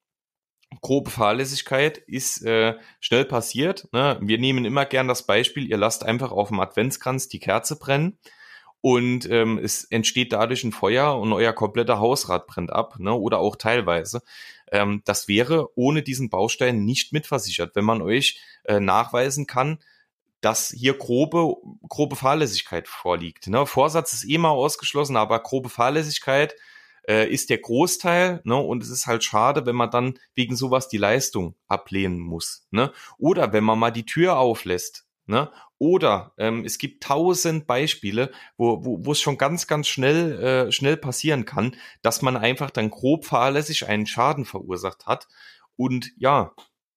grobe 0.81 1.11
Fahrlässigkeit 1.11 1.99
ist 1.99 2.43
äh, 2.43 2.75
schnell 3.01 3.25
passiert. 3.25 3.89
Ne? 3.93 4.19
Wir 4.23 4.39
nehmen 4.39 4.65
immer 4.65 4.85
gern 4.85 5.09
das 5.09 5.27
Beispiel, 5.27 5.69
ihr 5.69 5.77
lasst 5.77 6.05
einfach 6.05 6.33
auf 6.33 6.49
dem 6.49 6.61
Adventskranz 6.61 7.29
die 7.29 7.41
Kerze 7.41 7.79
brennen 7.79 8.19
und 8.87 9.29
ähm, 9.31 9.59
es 9.59 9.83
entsteht 9.83 10.33
dadurch 10.33 10.63
ein 10.63 10.71
Feuer 10.71 11.19
und 11.19 11.33
euer 11.33 11.53
kompletter 11.53 11.99
Hausrat 11.99 12.47
brennt 12.47 12.71
ab, 12.71 13.01
ne? 13.01 13.13
oder 13.13 13.41
auch 13.41 13.57
teilweise. 13.57 14.23
Ähm, 14.71 15.03
das 15.05 15.27
wäre 15.27 15.77
ohne 15.77 16.05
diesen 16.05 16.31
Baustein 16.31 16.85
nicht 16.85 17.13
mitversichert, 17.13 17.75
wenn 17.75 17.85
man 17.85 18.01
euch 18.01 18.39
äh, 18.63 18.79
nachweisen 18.79 19.49
kann, 19.49 19.81
dass 20.41 20.71
hier 20.71 20.97
grobe, 20.97 21.57
grobe 21.89 22.15
Fahrlässigkeit 22.15 22.87
vorliegt. 22.87 23.49
Ne? 23.49 23.67
Vorsatz 23.67 24.13
ist 24.13 24.29
eh 24.29 24.39
mal 24.39 24.51
ausgeschlossen, 24.51 25.17
aber 25.17 25.41
grobe 25.41 25.69
Fahrlässigkeit 25.69 26.55
äh, 27.09 27.29
ist 27.29 27.51
der 27.51 27.59
Großteil, 27.59 28.41
ne? 28.45 28.55
Und 28.55 28.85
es 28.85 28.91
ist 28.91 29.09
halt 29.09 29.25
schade, 29.25 29.67
wenn 29.67 29.75
man 29.75 29.91
dann 29.91 30.17
wegen 30.37 30.55
sowas 30.55 30.89
die 30.89 30.99
Leistung 30.99 31.57
ablehnen 31.67 32.21
muss. 32.21 32.69
Ne? 32.71 32.93
Oder 33.19 33.53
wenn 33.53 33.65
man 33.65 33.81
mal 33.81 33.91
die 33.91 34.07
Tür 34.07 34.39
auflässt 34.39 35.07
Ne? 35.29 35.51
Oder 35.79 36.33
ähm, 36.39 36.65
es 36.65 36.79
gibt 36.79 37.03
tausend 37.03 37.67
Beispiele, 37.67 38.31
wo, 38.57 38.85
wo, 38.85 39.05
wo 39.05 39.13
es 39.13 39.21
schon 39.21 39.37
ganz, 39.37 39.67
ganz 39.67 39.89
schnell, 39.89 40.41
äh, 40.41 40.73
schnell 40.73 40.97
passieren 40.97 41.45
kann, 41.45 41.77
dass 42.03 42.23
man 42.23 42.37
einfach 42.37 42.71
dann 42.71 42.91
grob 42.91 43.27
fahrlässig 43.27 43.87
einen 43.87 44.07
Schaden 44.07 44.45
verursacht 44.45 45.07
hat. 45.07 45.29
Und 45.77 46.13
ja, 46.17 46.53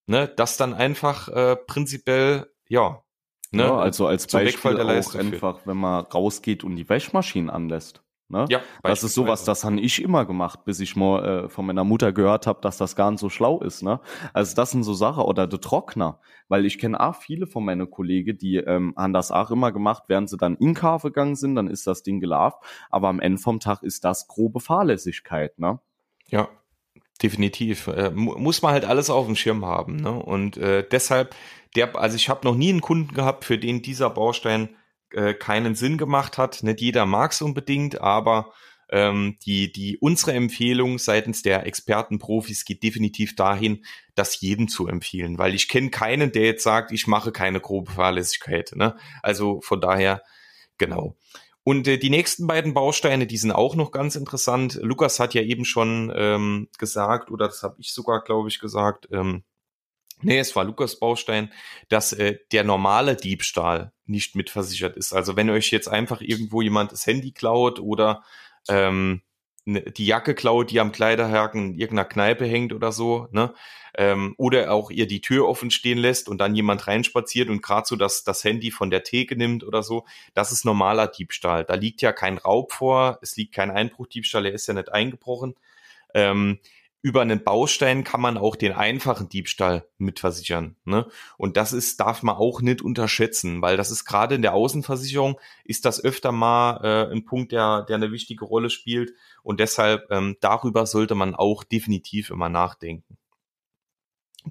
ne, 0.08 0.28
das 0.28 0.58
dann 0.58 0.74
einfach 0.74 1.28
äh, 1.28 1.56
prinzipiell, 1.56 2.52
ja. 2.68 3.04
Ne, 3.52 3.64
ja, 3.64 3.78
also 3.78 4.08
als 4.08 4.28
Beispiel 4.28 4.80
auch 4.80 5.16
einfach, 5.16 5.66
wenn 5.66 5.78
man 5.78 6.06
rausgeht 6.06 6.64
und 6.64 6.76
die 6.76 6.88
Wäschmaschinen 6.88 7.50
anlässt. 7.50 8.04
Ne? 8.30 8.46
Ja, 8.50 8.62
das 8.84 9.04
ist 9.04 9.16
sowas, 9.16 9.44
das 9.44 9.64
habe 9.64 9.80
ich 9.80 10.02
immer 10.02 10.26
gemacht, 10.26 10.64
bis 10.64 10.80
ich 10.80 10.96
mal 10.96 11.46
äh, 11.46 11.50
von 11.50 11.66
meiner 11.66 11.84
Mutter 11.84 12.14
gehört 12.14 12.46
habe, 12.46 12.62
dass 12.62 12.78
das 12.78 12.96
gar 12.96 13.10
nicht 13.10 13.20
so 13.20 13.30
schlau 13.30 13.60
ist. 13.60 13.82
Ne? 13.82 14.00
Also 14.34 14.56
das 14.56 14.70
sind 14.70 14.84
so 14.84 14.94
Sachen 14.94 15.24
oder 15.24 15.48
der 15.48 15.60
Trockner, 15.60 16.20
weil 16.48 16.66
ich 16.66 16.78
kenne 16.78 17.00
auch 17.00 17.16
viele 17.16 17.48
von 17.48 17.66
meinen 17.66 17.90
Kollegen, 17.90 18.38
die 18.38 18.58
ähm, 18.58 18.94
haben 18.96 19.14
das 19.14 19.32
auch 19.32 19.50
immer 19.50 19.72
gemacht, 19.72 20.04
während 20.08 20.30
sie 20.30 20.38
dann 20.38 20.56
in 20.58 20.76
Kauf 20.76 21.02
gegangen 21.02 21.36
sind, 21.36 21.56
dann 21.56 21.68
ist 21.68 21.88
das 21.88 22.04
Ding 22.04 22.20
gelaufen, 22.20 22.58
aber 22.92 23.08
am 23.08 23.20
Ende 23.20 23.42
vom 23.42 23.60
Tag 23.60 23.82
ist 23.82 24.06
das 24.06 24.28
grobe 24.28 24.60
Fahrlässigkeit. 24.60 25.58
Ne? 25.58 25.80
Ja, 26.28 26.50
definitiv. 27.24 27.88
Äh, 27.88 28.12
muss 28.12 28.62
man 28.62 28.74
halt 28.74 28.86
alles 28.86 29.10
auf 29.10 29.26
dem 29.26 29.36
Schirm 29.36 29.66
haben. 29.66 29.96
Ne? 29.96 30.12
Und 30.12 30.58
äh, 30.58 30.86
deshalb, 30.90 31.36
der, 31.76 31.96
also 31.96 32.16
ich 32.16 32.30
habe 32.30 32.48
noch 32.48 32.56
nie 32.56 32.70
einen 32.70 32.82
Kunden 32.82 33.14
gehabt, 33.14 33.44
für 33.44 33.58
den 33.58 33.82
dieser 33.82 34.10
Baustein 34.10 34.70
äh, 35.12 35.34
keinen 35.34 35.76
Sinn 35.76 35.98
gemacht 35.98 36.38
hat. 36.38 36.64
Nicht 36.64 36.82
jeder 36.82 37.06
mag 37.06 37.32
es 37.32 37.42
unbedingt, 37.42 38.02
aber 38.02 38.54
ähm, 38.92 39.38
die, 39.46 39.72
die, 39.72 39.98
unsere 40.00 40.34
Empfehlung 40.34 40.98
seitens 40.98 41.42
der 41.42 41.66
Expertenprofis 41.68 42.66
geht 42.66 42.84
definitiv 42.84 43.36
dahin, 43.36 43.86
das 44.16 44.42
jedem 44.42 44.68
zu 44.68 44.88
empfehlen, 44.88 45.38
weil 45.38 45.54
ich 45.54 45.68
kenne 45.68 45.92
keinen, 45.92 46.32
der 46.32 46.46
jetzt 46.46 46.64
sagt, 46.64 46.92
ich 46.92 47.08
mache 47.08 47.32
keine 47.32 47.60
grobe 47.60 47.92
Fahrlässigkeit. 47.92 48.72
Ne? 48.76 48.96
Also 49.22 49.62
von 49.62 49.80
daher, 49.80 50.24
genau. 50.78 51.16
Und 51.64 51.88
äh, 51.88 52.00
die 52.00 52.10
nächsten 52.10 52.48
beiden 52.48 52.74
Bausteine, 52.74 53.28
die 53.28 53.38
sind 53.38 53.52
auch 53.52 53.76
noch 53.76 53.92
ganz 53.92 54.16
interessant. 54.16 54.80
Lukas 54.82 55.20
hat 55.20 55.36
ja 55.36 55.42
eben 55.42 55.66
schon 55.66 56.12
ähm, 56.16 56.68
gesagt, 56.80 57.30
oder 57.30 57.46
das 57.48 57.62
habe 57.62 57.76
ich 57.80 57.94
sogar, 57.94 58.24
glaube 58.24 58.50
ich, 58.50 58.60
gesagt, 58.60 59.08
ähm, 59.12 59.44
Nee, 60.22 60.40
es 60.40 60.56
war 60.56 60.66
Lukas 60.66 61.00
Baustein, 61.00 61.52
dass 61.88 62.14
äh, 62.14 62.40
der 62.52 62.64
normale 62.64 63.16
Diebstahl 63.16 63.94
nicht 64.06 64.36
mitversichert 64.36 64.98
ist. 64.98 65.14
Also 65.14 65.36
wenn 65.36 65.50
euch 65.50 65.72
jetzt 65.72 65.88
einfach 65.88 66.22
irgendwo 66.22 66.62
jemand 66.62 66.92
das 66.92 67.06
Handy 67.06 67.32
klaut 67.32 67.80
oder 67.80 68.24
ähm, 68.68 69.22
die 69.66 70.06
Jacke 70.06 70.36
klaut, 70.36 70.72
die 70.72 70.80
am 70.80 70.92
Kleiderhaken 70.92 71.74
in 71.74 71.80
irgendeiner 71.80 72.08
Kneipe 72.10 72.46
hängt 72.46 72.74
oder 72.74 72.92
so, 72.92 73.28
ne? 73.32 73.54
Ähm, 73.96 74.36
oder 74.38 74.72
auch 74.72 74.92
ihr 74.92 75.08
die 75.08 75.22
Tür 75.22 75.48
offen 75.48 75.72
stehen 75.72 75.98
lässt 75.98 76.30
und 76.30 76.38
dann 76.40 76.56
jemand 76.56 76.88
reinspaziert 76.88 77.50
und 77.50 77.62
gerade 77.62 77.88
so 77.88 77.96
das, 77.96 78.24
das 78.24 78.44
Handy 78.44 78.72
von 78.72 78.90
der 78.92 79.04
Theke 79.04 79.36
nimmt 79.36 79.64
oder 79.64 79.84
so, 79.84 80.06
das 80.36 80.52
ist 80.52 80.64
normaler 80.64 81.08
Diebstahl. 81.08 81.66
Da 81.66 81.74
liegt 81.74 82.02
ja 82.02 82.12
kein 82.12 82.38
Raub 82.38 82.72
vor, 82.72 83.20
es 83.22 83.36
liegt 83.36 83.54
kein 83.54 83.72
Einbruchdiebstahl, 83.72 84.46
er 84.46 84.54
ist 84.54 84.68
ja 84.68 84.76
nicht 84.76 84.92
eingebrochen. 84.92 85.56
Ähm, 86.14 86.60
über 87.02 87.22
einen 87.22 87.44
Baustein 87.44 88.04
kann 88.04 88.20
man 88.20 88.38
auch 88.38 88.56
den 88.56 88.74
einfachen 88.74 89.30
Diebstahl 89.30 89.86
mitversichern. 89.98 90.76
Ne? 90.84 91.08
Und 91.38 91.56
das 91.56 91.72
ist, 91.72 92.00
darf 92.00 92.24
man 92.24 92.36
auch 92.36 92.62
nicht 92.62 92.82
unterschätzen, 92.82 93.62
weil 93.62 93.78
das 93.78 93.90
ist 93.90 94.06
gerade 94.06 94.36
in 94.36 94.42
der 94.42 94.54
Außenversicherung 94.54 95.40
ist 95.64 95.86
das 95.86 96.04
öfter 96.04 96.32
mal 96.32 96.82
äh, 96.84 97.12
ein 97.12 97.24
Punkt, 97.24 97.54
der, 97.54 97.84
der 97.84 97.96
eine 97.96 98.12
wichtige 98.12 98.44
Rolle 98.44 98.70
spielt. 98.70 99.14
Und 99.44 99.60
deshalb 99.60 100.12
ähm, 100.12 100.36
darüber 100.42 100.86
sollte 100.86 101.16
man 101.16 101.36
auch 101.36 101.64
definitiv 101.64 102.32
immer 102.32 102.50
nachdenken. 102.50 103.18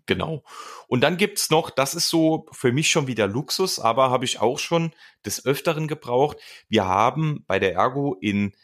Genau. 0.07 0.43
Und 0.87 1.03
dann 1.03 1.17
gibt's 1.17 1.51
noch, 1.51 1.71
das 1.71 1.95
ist 1.95 2.09
so 2.09 2.47
für 2.53 2.73
mich 2.73 2.91
schon 2.91 3.07
wieder 3.07 3.27
Luxus, 3.27 3.79
aber 3.79 4.11
habe 4.11 4.25
ich 4.25 4.41
auch 4.41 4.59
schon 4.59 4.93
des 5.25 5.45
Öfteren 5.45 5.89
gebraucht. 5.89 6.39
Wir 6.69 6.87
haben 6.87 7.45
bei 7.47 7.59
der 7.59 7.75
Ergo 7.75 8.17
in 8.21 8.55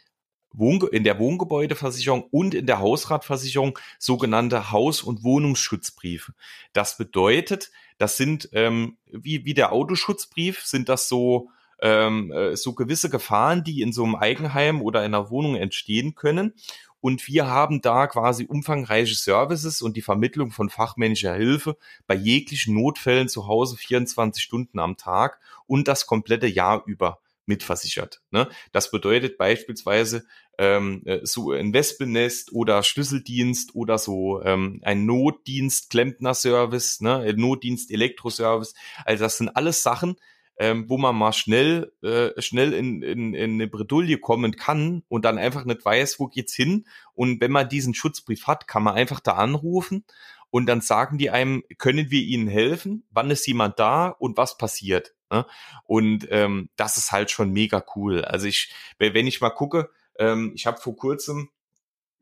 Wohn 0.57 0.81
in 0.93 1.05
der 1.05 1.19
Wohngebäudeversicherung 1.19 2.25
und 2.31 2.55
in 2.55 2.67
der 2.67 2.79
Hausratversicherung 2.79 3.79
sogenannte 3.99 4.71
Haus- 4.71 5.03
und 5.03 5.23
Wohnungsschutzbriefe. 5.23 6.33
Das 6.73 6.97
bedeutet, 6.97 7.71
das 7.99 8.17
sind 8.17 8.49
ähm, 8.53 8.97
wie, 9.07 9.45
wie 9.45 9.55
der 9.55 9.73
Autoschutzbrief, 9.73 10.65
sind 10.65 10.89
das 10.89 11.09
so, 11.09 11.51
ähm, 11.81 12.33
äh, 12.33 12.57
so 12.57 12.75
gewisse 12.75 13.11
Gefahren, 13.11 13.65
die 13.65 13.83
in 13.83 13.93
so 13.93 14.05
einem 14.05 14.15
Eigenheim 14.17 14.83
oder 14.83 15.01
in 15.05 15.15
einer 15.15 15.31
Wohnung 15.31 15.57
entstehen 15.57 16.15
können. 16.15 16.55
Und 17.01 17.29
wir 17.29 17.47
haben 17.47 17.83
da 17.83 18.07
quasi 18.07 18.47
umfangreiche 18.47 19.15
Services 19.15 19.83
und 19.83 19.95
die 19.95 20.01
Vermittlung 20.01 20.53
von 20.53 20.71
fachmännischer 20.71 21.35
Hilfe 21.35 21.77
bei 22.07 22.15
jeglichen 22.15 22.75
Notfällen 22.75 23.29
zu 23.29 23.47
Hause 23.47 23.77
24 23.77 24.43
Stunden 24.43 24.79
am 24.79 24.97
Tag 24.97 25.39
und 25.67 25.87
das 25.87 26.07
komplette 26.07 26.47
Jahr 26.47 26.83
über 26.87 27.19
mitversichert. 27.47 28.23
Ne? 28.31 28.49
Das 28.73 28.91
bedeutet 28.91 29.37
beispielsweise 29.37 30.25
ähm, 30.59 31.03
äh, 31.05 31.21
so 31.23 31.53
ein 31.53 31.73
Wespennest 31.73 32.53
oder 32.53 32.83
Schlüsseldienst 32.83 33.75
oder 33.75 33.99
so 33.99 34.43
ähm, 34.43 34.81
ein 34.83 35.07
Notdienst, 35.07 35.91
Klempner-Service, 35.91 37.01
ne? 37.01 37.19
ein 37.19 37.37
Notdienst, 37.37 37.91
Elektroservice. 37.91 38.75
Also 39.05 39.25
das 39.25 39.39
sind 39.39 39.49
alles 39.51 39.83
Sachen, 39.83 40.17
ähm, 40.57 40.89
wo 40.89 40.99
man 40.99 41.17
mal 41.17 41.33
schnell 41.33 41.93
äh, 42.03 42.41
schnell 42.41 42.73
in, 42.73 43.03
in, 43.03 43.35
in 43.35 43.55
eine 43.55 43.67
Bredouille 43.67 44.19
kommen 44.19 44.57
kann 44.57 45.03
und 45.09 45.25
dann 45.25 45.39
einfach 45.39 45.65
nicht 45.65 45.85
weiß, 45.85 46.21
wo 46.21 46.29
geht's 46.29 46.55
hin. 46.55 46.87
Und 47.15 47.41
wenn 47.41 47.51
man 47.51 47.69
diesen 47.69 47.95
Schutzbrief 47.95 48.47
hat, 48.47 48.69
kann 48.69 48.83
man 48.83 48.95
einfach 48.95 49.21
da 49.21 49.33
anrufen 49.33 50.05
und 50.51 50.67
dann 50.67 50.81
sagen 50.81 51.19
die 51.19 51.31
einem, 51.31 51.65
können 51.79 52.11
wir 52.11 52.23
ihnen 52.23 52.47
helfen? 52.47 53.05
Wann 53.11 53.31
ist 53.31 53.47
jemand 53.47 53.81
da 53.81 54.09
und 54.09 54.37
was 54.37 54.57
passiert? 54.57 55.15
Ne? 55.31 55.47
Und 55.85 56.29
ähm, 56.31 56.69
das 56.77 56.97
ist 56.97 57.11
halt 57.11 57.33
schon 57.33 57.51
mega 57.51 57.85
cool. 57.97 58.25
Also 58.25 58.47
ich, 58.47 58.73
wenn 58.99 59.27
ich 59.27 59.41
mal 59.41 59.51
gucke, 59.51 59.91
ähm, 60.19 60.53
ich 60.55 60.67
habe 60.67 60.81
vor 60.81 60.97
kurzem 60.97 61.51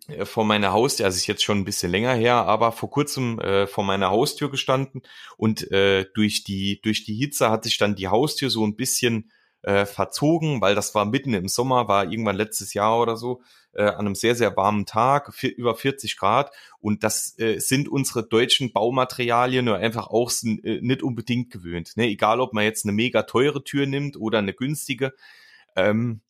äh, 0.08 0.24
vor 0.24 0.44
meiner 0.44 0.72
Haustür, 0.72 1.06
also 1.06 1.16
ist 1.16 1.26
jetzt 1.26 1.44
schon 1.44 1.58
ein 1.58 1.64
bisschen 1.64 1.90
länger 1.90 2.14
her, 2.14 2.36
aber 2.36 2.72
vor 2.72 2.90
kurzem 2.90 3.38
äh, 3.40 3.66
vor 3.66 3.84
meiner 3.84 4.10
Haustür 4.10 4.50
gestanden 4.50 5.02
und 5.36 5.70
äh, 5.70 6.06
durch 6.14 6.44
die 6.44 6.80
durch 6.82 7.04
die 7.04 7.14
Hitze 7.14 7.50
hat 7.50 7.64
sich 7.64 7.78
dann 7.78 7.94
die 7.94 8.08
Haustür 8.08 8.50
so 8.50 8.64
ein 8.66 8.76
bisschen 8.76 9.30
äh, 9.62 9.86
verzogen, 9.86 10.60
weil 10.60 10.74
das 10.74 10.94
war 10.94 11.04
mitten 11.04 11.34
im 11.34 11.48
Sommer, 11.48 11.88
war 11.88 12.10
irgendwann 12.10 12.36
letztes 12.36 12.74
Jahr 12.74 13.00
oder 13.00 13.16
so, 13.16 13.42
äh, 13.72 13.84
an 13.84 14.06
einem 14.06 14.14
sehr, 14.14 14.34
sehr 14.34 14.56
warmen 14.56 14.86
Tag, 14.86 15.32
über 15.42 15.74
40 15.74 16.16
Grad. 16.16 16.50
Und 16.80 17.04
das 17.04 17.38
äh, 17.38 17.58
sind 17.58 17.88
unsere 17.88 18.26
deutschen 18.26 18.72
Baumaterialien 18.72 19.68
einfach 19.68 20.08
auch 20.08 20.32
äh, 20.42 20.80
nicht 20.80 21.02
unbedingt 21.02 21.50
gewöhnt. 21.50 21.96
Ne? 21.96 22.08
Egal, 22.08 22.40
ob 22.40 22.52
man 22.52 22.64
jetzt 22.64 22.84
eine 22.84 22.92
mega 22.92 23.22
teure 23.22 23.64
Tür 23.64 23.86
nimmt 23.86 24.16
oder 24.16 24.38
eine 24.38 24.52
günstige. 24.52 25.14
Ähm, 25.76 26.20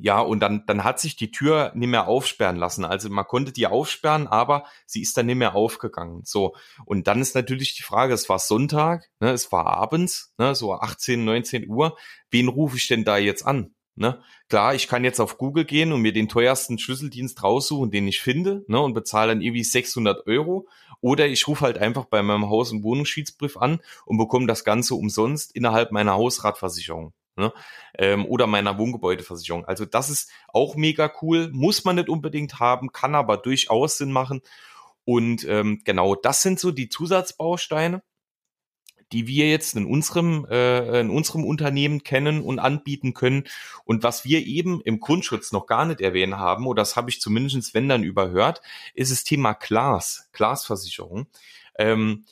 ja, 0.00 0.20
und 0.20 0.40
dann, 0.40 0.64
dann 0.66 0.84
hat 0.84 1.00
sich 1.00 1.16
die 1.16 1.30
Tür 1.30 1.72
nicht 1.74 1.88
mehr 1.88 2.06
aufsperren 2.06 2.56
lassen. 2.56 2.84
Also 2.84 3.08
man 3.10 3.26
konnte 3.26 3.52
die 3.52 3.66
aufsperren, 3.66 4.28
aber 4.28 4.64
sie 4.86 5.02
ist 5.02 5.16
dann 5.16 5.26
nicht 5.26 5.36
mehr 5.36 5.56
aufgegangen. 5.56 6.22
So. 6.24 6.54
Und 6.84 7.08
dann 7.08 7.20
ist 7.20 7.34
natürlich 7.34 7.74
die 7.74 7.82
Frage, 7.82 8.14
es 8.14 8.28
war 8.28 8.38
Sonntag, 8.38 9.10
ne, 9.20 9.30
es 9.30 9.50
war 9.50 9.66
abends, 9.66 10.32
ne, 10.38 10.54
so 10.54 10.72
18, 10.74 11.24
19 11.24 11.68
Uhr. 11.68 11.96
Wen 12.30 12.48
rufe 12.48 12.76
ich 12.76 12.86
denn 12.86 13.04
da 13.04 13.18
jetzt 13.18 13.44
an? 13.44 13.74
Ne? 13.96 14.22
Klar, 14.48 14.76
ich 14.76 14.86
kann 14.86 15.02
jetzt 15.02 15.18
auf 15.18 15.38
Google 15.38 15.64
gehen 15.64 15.92
und 15.92 16.00
mir 16.00 16.12
den 16.12 16.28
teuersten 16.28 16.78
Schlüsseldienst 16.78 17.42
raussuchen, 17.42 17.90
den 17.90 18.06
ich 18.06 18.20
finde, 18.20 18.64
ne, 18.68 18.80
und 18.80 18.94
bezahle 18.94 19.32
dann 19.32 19.42
irgendwie 19.42 19.64
600 19.64 20.28
Euro. 20.28 20.68
Oder 21.00 21.26
ich 21.26 21.48
rufe 21.48 21.64
halt 21.64 21.78
einfach 21.78 22.04
bei 22.04 22.22
meinem 22.22 22.48
Haus- 22.48 22.70
und 22.70 22.84
Wohnungsschiedsbrief 22.84 23.56
an 23.56 23.80
und 24.06 24.18
bekomme 24.18 24.46
das 24.46 24.64
Ganze 24.64 24.94
umsonst 24.94 25.54
innerhalb 25.56 25.90
meiner 25.90 26.14
Hausratversicherung 26.14 27.12
ne? 27.38 27.52
ähm, 27.96 28.26
oder 28.26 28.46
meiner 28.46 28.78
Wohngebäudeversicherung. 28.78 29.64
Also 29.64 29.84
das 29.84 30.10
ist 30.10 30.30
auch 30.48 30.76
mega 30.76 31.10
cool, 31.22 31.48
muss 31.52 31.84
man 31.84 31.96
nicht 31.96 32.08
unbedingt 32.08 32.60
haben, 32.60 32.92
kann 32.92 33.14
aber 33.14 33.36
durchaus 33.36 33.98
Sinn 33.98 34.12
machen. 34.12 34.42
Und 35.04 35.46
ähm, 35.48 35.80
genau, 35.84 36.14
das 36.14 36.42
sind 36.42 36.60
so 36.60 36.70
die 36.70 36.88
Zusatzbausteine, 36.88 38.02
die 39.12 39.26
wir 39.26 39.48
jetzt 39.48 39.74
in 39.74 39.86
unserem 39.86 40.46
äh, 40.50 41.00
in 41.00 41.10
unserem 41.10 41.44
Unternehmen 41.44 42.02
kennen 42.02 42.42
und 42.42 42.58
anbieten 42.58 43.14
können. 43.14 43.44
Und 43.84 44.02
was 44.02 44.24
wir 44.24 44.46
eben 44.46 44.82
im 44.82 45.00
Grundschutz 45.00 45.52
noch 45.52 45.66
gar 45.66 45.86
nicht 45.86 46.00
erwähnt 46.02 46.36
haben, 46.36 46.66
oder 46.66 46.82
das 46.82 46.96
habe 46.96 47.10
ich 47.10 47.20
zumindest 47.20 47.74
wenn 47.74 47.88
dann 47.88 48.02
überhört, 48.02 48.60
ist 48.94 49.10
das 49.10 49.24
Thema 49.24 49.54
Glas, 49.54 50.28
Glasversicherung. 50.32 51.26
Ähm, 51.78 52.26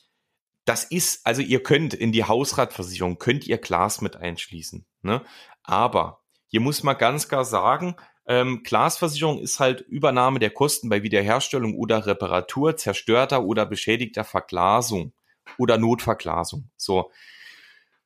das 0.66 0.84
ist, 0.84 1.24
also 1.24 1.40
ihr 1.40 1.62
könnt 1.62 1.94
in 1.94 2.12
die 2.12 2.24
Hausratversicherung, 2.24 3.18
könnt 3.18 3.46
ihr 3.46 3.58
Glas 3.58 4.02
mit 4.02 4.16
einschließen. 4.16 4.84
Ne? 5.02 5.22
Aber 5.62 6.20
hier 6.48 6.60
muss 6.60 6.82
man 6.82 6.98
ganz 6.98 7.28
klar 7.28 7.44
sagen, 7.44 7.96
ähm, 8.26 8.62
Glasversicherung 8.64 9.38
ist 9.38 9.60
halt 9.60 9.82
Übernahme 9.82 10.40
der 10.40 10.50
Kosten 10.50 10.88
bei 10.88 11.04
Wiederherstellung 11.04 11.76
oder 11.76 12.06
Reparatur 12.06 12.76
zerstörter 12.76 13.44
oder 13.44 13.64
beschädigter 13.64 14.24
Verglasung 14.24 15.12
oder 15.56 15.78
Notverglasung. 15.78 16.68
So. 16.76 17.10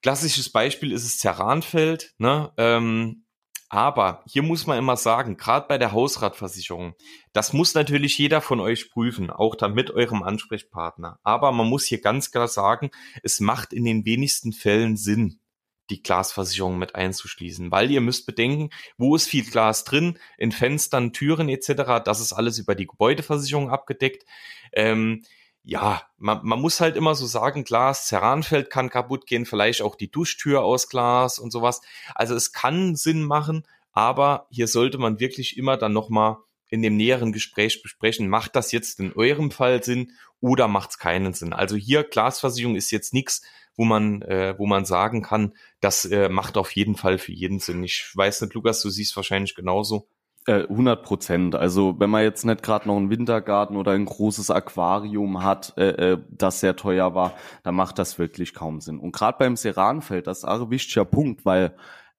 Klassisches 0.02 0.50
Beispiel 0.50 0.92
ist 0.92 1.04
es 1.04 1.18
Zerranfeld. 1.18 2.14
Ne? 2.18 2.52
Ähm, 2.58 3.24
aber 3.70 4.24
hier 4.26 4.42
muss 4.42 4.66
man 4.66 4.78
immer 4.78 4.96
sagen, 4.96 5.36
gerade 5.36 5.68
bei 5.68 5.78
der 5.78 5.92
Hausratversicherung, 5.92 6.94
das 7.32 7.52
muss 7.52 7.72
natürlich 7.72 8.18
jeder 8.18 8.40
von 8.40 8.58
euch 8.58 8.90
prüfen, 8.90 9.30
auch 9.30 9.54
dann 9.54 9.74
mit 9.74 9.92
eurem 9.92 10.24
Ansprechpartner. 10.24 11.20
Aber 11.22 11.52
man 11.52 11.68
muss 11.68 11.84
hier 11.84 12.00
ganz 12.00 12.32
klar 12.32 12.48
sagen, 12.48 12.90
es 13.22 13.38
macht 13.38 13.72
in 13.72 13.84
den 13.84 14.04
wenigsten 14.04 14.52
Fällen 14.52 14.96
Sinn, 14.96 15.38
die 15.88 16.02
Glasversicherung 16.02 16.78
mit 16.78 16.96
einzuschließen, 16.96 17.70
weil 17.70 17.92
ihr 17.92 18.00
müsst 18.00 18.26
bedenken, 18.26 18.70
wo 18.98 19.14
ist 19.14 19.28
viel 19.28 19.44
Glas 19.44 19.84
drin, 19.84 20.18
in 20.36 20.50
Fenstern, 20.50 21.12
Türen 21.12 21.48
etc. 21.48 22.02
Das 22.04 22.20
ist 22.20 22.32
alles 22.32 22.58
über 22.58 22.74
die 22.74 22.88
Gebäudeversicherung 22.88 23.70
abgedeckt. 23.70 24.24
Ähm, 24.72 25.22
ja, 25.62 26.02
man, 26.16 26.40
man 26.42 26.60
muss 26.60 26.80
halt 26.80 26.96
immer 26.96 27.14
so 27.14 27.26
sagen, 27.26 27.64
Glas, 27.64 28.06
Ceranfeld 28.06 28.70
kann 28.70 28.90
kaputt 28.90 29.26
gehen, 29.26 29.46
vielleicht 29.46 29.82
auch 29.82 29.94
die 29.94 30.10
Duschtür 30.10 30.62
aus 30.62 30.88
Glas 30.88 31.38
und 31.38 31.50
sowas. 31.50 31.80
Also 32.14 32.34
es 32.34 32.52
kann 32.52 32.96
Sinn 32.96 33.22
machen, 33.22 33.66
aber 33.92 34.46
hier 34.50 34.68
sollte 34.68 34.98
man 34.98 35.20
wirklich 35.20 35.56
immer 35.56 35.76
dann 35.76 35.92
nochmal 35.92 36.38
in 36.68 36.82
dem 36.82 36.96
näheren 36.96 37.32
Gespräch 37.32 37.82
besprechen, 37.82 38.28
macht 38.28 38.54
das 38.54 38.72
jetzt 38.72 39.00
in 39.00 39.12
eurem 39.12 39.50
Fall 39.50 39.82
Sinn 39.82 40.12
oder 40.40 40.68
macht 40.68 40.90
es 40.90 40.98
keinen 40.98 41.34
Sinn? 41.34 41.52
Also 41.52 41.76
hier 41.76 42.04
Glasversicherung 42.04 42.76
ist 42.76 42.92
jetzt 42.92 43.12
nichts, 43.12 43.42
wo 43.76 43.84
man, 43.84 44.22
äh, 44.22 44.54
wo 44.56 44.66
man 44.66 44.84
sagen 44.84 45.22
kann, 45.22 45.54
das 45.80 46.04
äh, 46.04 46.28
macht 46.28 46.56
auf 46.56 46.70
jeden 46.72 46.96
Fall 46.96 47.18
für 47.18 47.32
jeden 47.32 47.58
Sinn. 47.58 47.82
Ich 47.82 48.10
weiß 48.14 48.42
nicht, 48.42 48.54
Lukas, 48.54 48.82
du 48.82 48.90
siehst 48.90 49.16
wahrscheinlich 49.16 49.54
genauso. 49.54 50.08
100 50.46 50.98
äh, 50.98 51.02
Prozent. 51.02 51.54
Also 51.54 52.00
wenn 52.00 52.10
man 52.10 52.22
jetzt 52.22 52.44
nicht 52.44 52.62
gerade 52.62 52.88
noch 52.88 52.96
einen 52.96 53.10
Wintergarten 53.10 53.76
oder 53.76 53.92
ein 53.92 54.06
großes 54.06 54.50
Aquarium 54.50 55.42
hat, 55.44 55.74
äh, 55.76 56.12
äh, 56.12 56.18
das 56.30 56.60
sehr 56.60 56.76
teuer 56.76 57.14
war, 57.14 57.34
dann 57.62 57.74
macht 57.74 57.98
das 57.98 58.18
wirklich 58.18 58.54
kaum 58.54 58.80
Sinn. 58.80 58.98
Und 58.98 59.12
gerade 59.12 59.38
beim 59.38 59.56
Seranfeld, 59.56 60.26
das 60.26 60.38
ist 60.38 60.44
ein 60.44 60.70
wichtiger 60.70 61.04
Punkt, 61.04 61.44
weil 61.44 61.74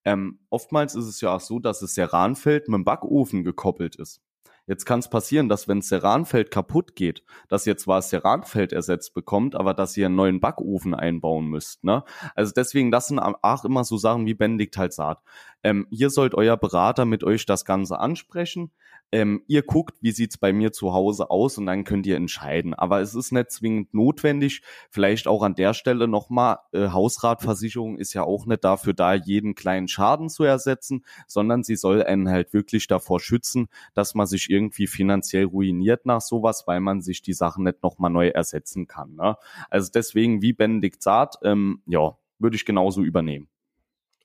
ähm, 0.05 0.39
oftmals 0.49 0.95
ist 0.95 1.05
es 1.05 1.21
ja 1.21 1.35
auch 1.35 1.39
so, 1.39 1.59
dass 1.59 1.79
das 1.79 1.95
Seranfeld 1.95 2.67
mit 2.67 2.77
dem 2.77 2.85
Backofen 2.85 3.43
gekoppelt 3.43 3.95
ist. 3.95 4.21
Jetzt 4.67 4.85
kann 4.85 4.99
es 4.99 5.09
passieren, 5.09 5.49
dass 5.49 5.67
wenn 5.67 5.81
Ceranfeld 5.81 6.51
kaputt 6.51 6.95
geht, 6.95 7.23
dass 7.49 7.65
ihr 7.65 7.77
zwar 7.77 8.01
Ceranfeld 8.01 8.71
ersetzt 8.71 9.13
bekommt, 9.13 9.55
aber 9.55 9.73
dass 9.73 9.97
ihr 9.97 10.05
einen 10.05 10.15
neuen 10.15 10.39
Backofen 10.39 10.93
einbauen 10.93 11.47
müsst. 11.47 11.83
Ne? 11.83 12.03
Also 12.35 12.53
deswegen, 12.55 12.91
das 12.91 13.07
sind 13.07 13.19
auch 13.19 13.65
immer 13.65 13.83
so 13.83 13.97
Sachen 13.97 14.25
wie 14.27 14.33
Bendigt 14.33 14.77
halt 14.77 14.93
sagt. 14.93 15.23
Ähm, 15.63 15.87
hier 15.89 16.09
sollt 16.09 16.35
euer 16.35 16.57
Berater 16.57 17.05
mit 17.05 17.23
euch 17.23 17.45
das 17.45 17.65
Ganze 17.65 17.99
ansprechen. 17.99 18.71
Ähm, 19.13 19.43
ihr 19.47 19.61
guckt, 19.61 19.97
wie 20.01 20.11
sieht's 20.11 20.37
bei 20.37 20.53
mir 20.53 20.71
zu 20.71 20.93
Hause 20.93 21.29
aus 21.29 21.57
und 21.57 21.65
dann 21.65 21.83
könnt 21.83 22.07
ihr 22.07 22.15
entscheiden. 22.15 22.73
Aber 22.73 23.01
es 23.01 23.13
ist 23.13 23.33
nicht 23.33 23.51
zwingend 23.51 23.93
notwendig. 23.93 24.61
Vielleicht 24.89 25.27
auch 25.27 25.43
an 25.43 25.53
der 25.55 25.73
Stelle 25.73 26.07
nochmal, 26.07 26.59
äh, 26.71 26.89
Hausratversicherung 26.89 27.97
ist 27.97 28.13
ja 28.13 28.23
auch 28.23 28.45
nicht 28.45 28.63
dafür 28.63 28.93
da, 28.93 29.13
jeden 29.13 29.53
kleinen 29.53 29.89
Schaden 29.89 30.29
zu 30.29 30.43
ersetzen, 30.43 31.03
sondern 31.27 31.63
sie 31.63 31.75
soll 31.75 32.03
einen 32.03 32.29
halt 32.29 32.53
wirklich 32.53 32.87
davor 32.87 33.19
schützen, 33.19 33.67
dass 33.93 34.15
man 34.15 34.27
sich 34.27 34.49
irgendwie 34.49 34.87
finanziell 34.87 35.45
ruiniert 35.45 36.05
nach 36.05 36.21
sowas, 36.21 36.63
weil 36.65 36.79
man 36.79 37.01
sich 37.01 37.21
die 37.21 37.33
Sachen 37.33 37.65
nicht 37.65 37.83
nochmal 37.83 38.11
neu 38.11 38.29
ersetzen 38.29 38.87
kann. 38.87 39.15
Ne? 39.15 39.35
Also 39.69 39.91
deswegen, 39.93 40.41
wie 40.41 40.53
Benedikt 40.53 41.03
sagt, 41.03 41.35
ähm, 41.43 41.81
ja, 41.85 42.17
würde 42.39 42.55
ich 42.55 42.65
genauso 42.65 43.01
übernehmen. 43.01 43.49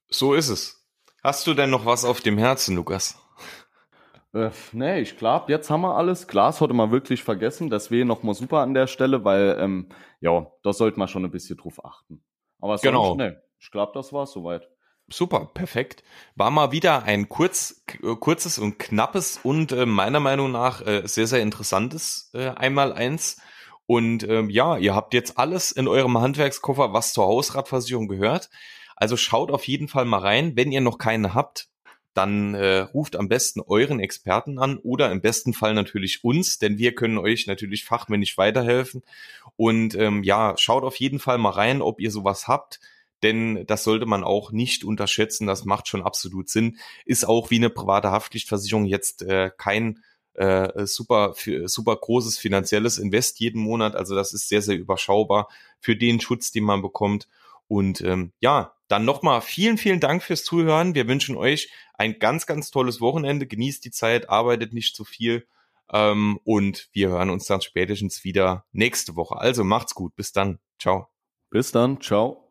So 0.09 0.35
ist 0.35 0.49
es. 0.49 0.86
Hast 1.23 1.47
du 1.47 1.55
denn 1.55 1.71
noch 1.71 1.87
was 1.87 2.05
auf 2.05 2.21
dem 2.21 2.39
Herzen, 2.39 2.77
Lukas? 2.77 3.21
Äh, 4.35 4.51
nee, 4.73 5.01
ich 5.01 5.17
glaube, 5.17 5.51
jetzt 5.51 5.71
haben 5.71 5.81
wir 5.83 5.97
alles. 5.97 6.27
Glas 6.27 6.61
hatte 6.61 6.75
man 6.75 6.91
wirklich 6.91 7.23
vergessen. 7.23 7.71
Das 7.71 7.91
wäre 7.91 8.05
nochmal 8.05 8.35
super 8.35 8.59
an 8.61 8.75
der 8.75 8.87
Stelle, 8.87 9.25
weil, 9.25 9.57
ähm, 9.61 9.89
ja, 10.21 10.47
da 10.63 10.73
sollte 10.73 10.99
man 10.99 11.09
schon 11.09 11.25
ein 11.25 11.31
bisschen 11.31 11.57
drauf 11.57 11.85
achten. 11.85 12.23
Aber 12.61 12.79
sonst, 12.79 12.83
Genau. 12.83 13.15
nee, 13.17 13.33
ich 13.59 13.71
glaube, 13.71 13.93
das 13.95 14.13
war's 14.13 14.33
soweit. 14.33 14.69
Super, 15.09 15.51
perfekt. 15.55 16.03
War 16.35 16.51
mal 16.51 16.73
wieder 16.73 17.05
ein 17.05 17.29
kurz, 17.29 17.85
äh, 18.03 18.15
kurzes 18.17 18.59
und 18.59 18.79
knappes 18.79 19.39
und 19.43 19.71
äh, 19.73 19.87
meiner 19.87 20.21
Meinung 20.21 20.51
nach 20.51 20.85
äh, 20.85 21.03
sehr, 21.07 21.27
sehr 21.29 21.43
interessantes 21.43 22.31
äh, 22.35 22.49
Einmaleins. 22.49 23.41
Und 23.87 24.25
ähm, 24.29 24.51
ja, 24.51 24.77
ihr 24.79 24.97
habt 24.97 25.15
jetzt 25.15 25.39
alles 25.39 25.71
in 25.71 25.87
eurem 25.87 26.19
Handwerkskoffer, 26.19 26.93
was 26.93 27.13
zur 27.13 27.25
Hausratversicherung 27.27 28.09
gehört. 28.09 28.51
Also 28.97 29.17
schaut 29.17 29.51
auf 29.51 29.69
jeden 29.69 29.89
Fall 29.89 30.05
mal 30.05 30.19
rein. 30.19 30.57
Wenn 30.57 30.73
ihr 30.73 30.81
noch 30.81 30.99
keine 30.99 31.35
habt, 31.35 31.69
dann 32.15 32.55
äh, 32.55 32.79
ruft 32.79 33.15
am 33.15 33.29
besten 33.29 33.61
euren 33.61 34.01
Experten 34.01 34.59
an 34.59 34.79
oder 34.79 35.13
im 35.13 35.21
besten 35.21 35.53
Fall 35.53 35.75
natürlich 35.75 36.25
uns, 36.25 36.59
denn 36.59 36.79
wir 36.79 36.95
können 36.95 37.19
euch 37.19 37.47
natürlich 37.47 37.85
fachmännisch 37.85 38.39
weiterhelfen. 38.39 39.03
Und 39.57 39.95
ähm, 39.95 40.23
ja, 40.25 40.55
schaut 40.57 40.83
auf 40.83 40.97
jeden 40.97 41.19
Fall 41.19 41.37
mal 41.37 41.51
rein, 41.51 41.83
ob 41.83 42.01
ihr 42.01 42.11
sowas 42.11 42.49
habt 42.49 42.81
denn 43.23 43.65
das 43.67 43.85
sollte 43.85 44.07
man 44.07 44.25
auch 44.25 44.53
nicht 44.53 44.85
unterschätzen. 44.85 45.47
Das 45.47 45.65
macht 45.65 45.89
schon 45.89 46.03
absolut 46.03 46.49
Sinn. 46.49 46.79
Ist 47.05 47.27
auch 47.27 47.51
wie 47.51 47.57
eine 47.57 47.71
private 47.71 48.11
Haftpflichtversicherung 48.11 48.85
jetzt 48.85 49.23
äh, 49.23 49.51
kein 49.57 50.03
äh, 50.35 50.87
super 50.87 51.35
super 51.65 51.97
großes 51.97 52.37
finanzielles 52.39 52.99
Invest 52.99 53.41
jeden 53.41 53.63
Monat. 53.63 53.97
Also 53.97 54.15
das 54.15 54.35
ist 54.35 54.49
sehr 54.49 54.61
sehr 54.61 54.77
überschaubar 54.77 55.49
für 55.81 55.97
den 55.97 56.21
Schutz, 56.21 56.53
den 56.53 56.65
man 56.65 56.83
bekommt. 56.83 57.27
Und 57.69 58.01
ähm, 58.01 58.33
ja, 58.41 58.75
dann 58.89 59.05
nochmal 59.05 59.41
vielen 59.41 59.79
vielen 59.79 60.01
Dank 60.01 60.23
fürs 60.23 60.45
Zuhören. 60.45 60.95
Wir 60.95 61.09
wünschen 61.09 61.37
euch 61.37 61.71
ein 61.95 62.19
ganz 62.19 62.47
ganz 62.47 62.71
tolles 62.71 63.01
Wochenende. 63.01 63.47
Genießt 63.47 63.85
die 63.85 63.91
Zeit, 63.91 64.29
arbeitet 64.31 64.73
nicht 64.73 64.95
zu 64.95 65.05
viel. 65.05 65.47
Ähm, 65.93 66.39
und 66.45 66.89
wir 66.93 67.09
hören 67.09 67.31
uns 67.31 67.47
dann 67.47 67.61
spätestens 67.61 68.25
wieder 68.25 68.65
nächste 68.73 69.17
Woche. 69.17 69.37
Also 69.37 69.65
macht's 69.65 69.95
gut. 69.95 70.15
Bis 70.17 70.33
dann. 70.33 70.59
Ciao. 70.79 71.09
Bis 71.51 71.73
dann. 71.73 72.01
Ciao. 72.01 72.46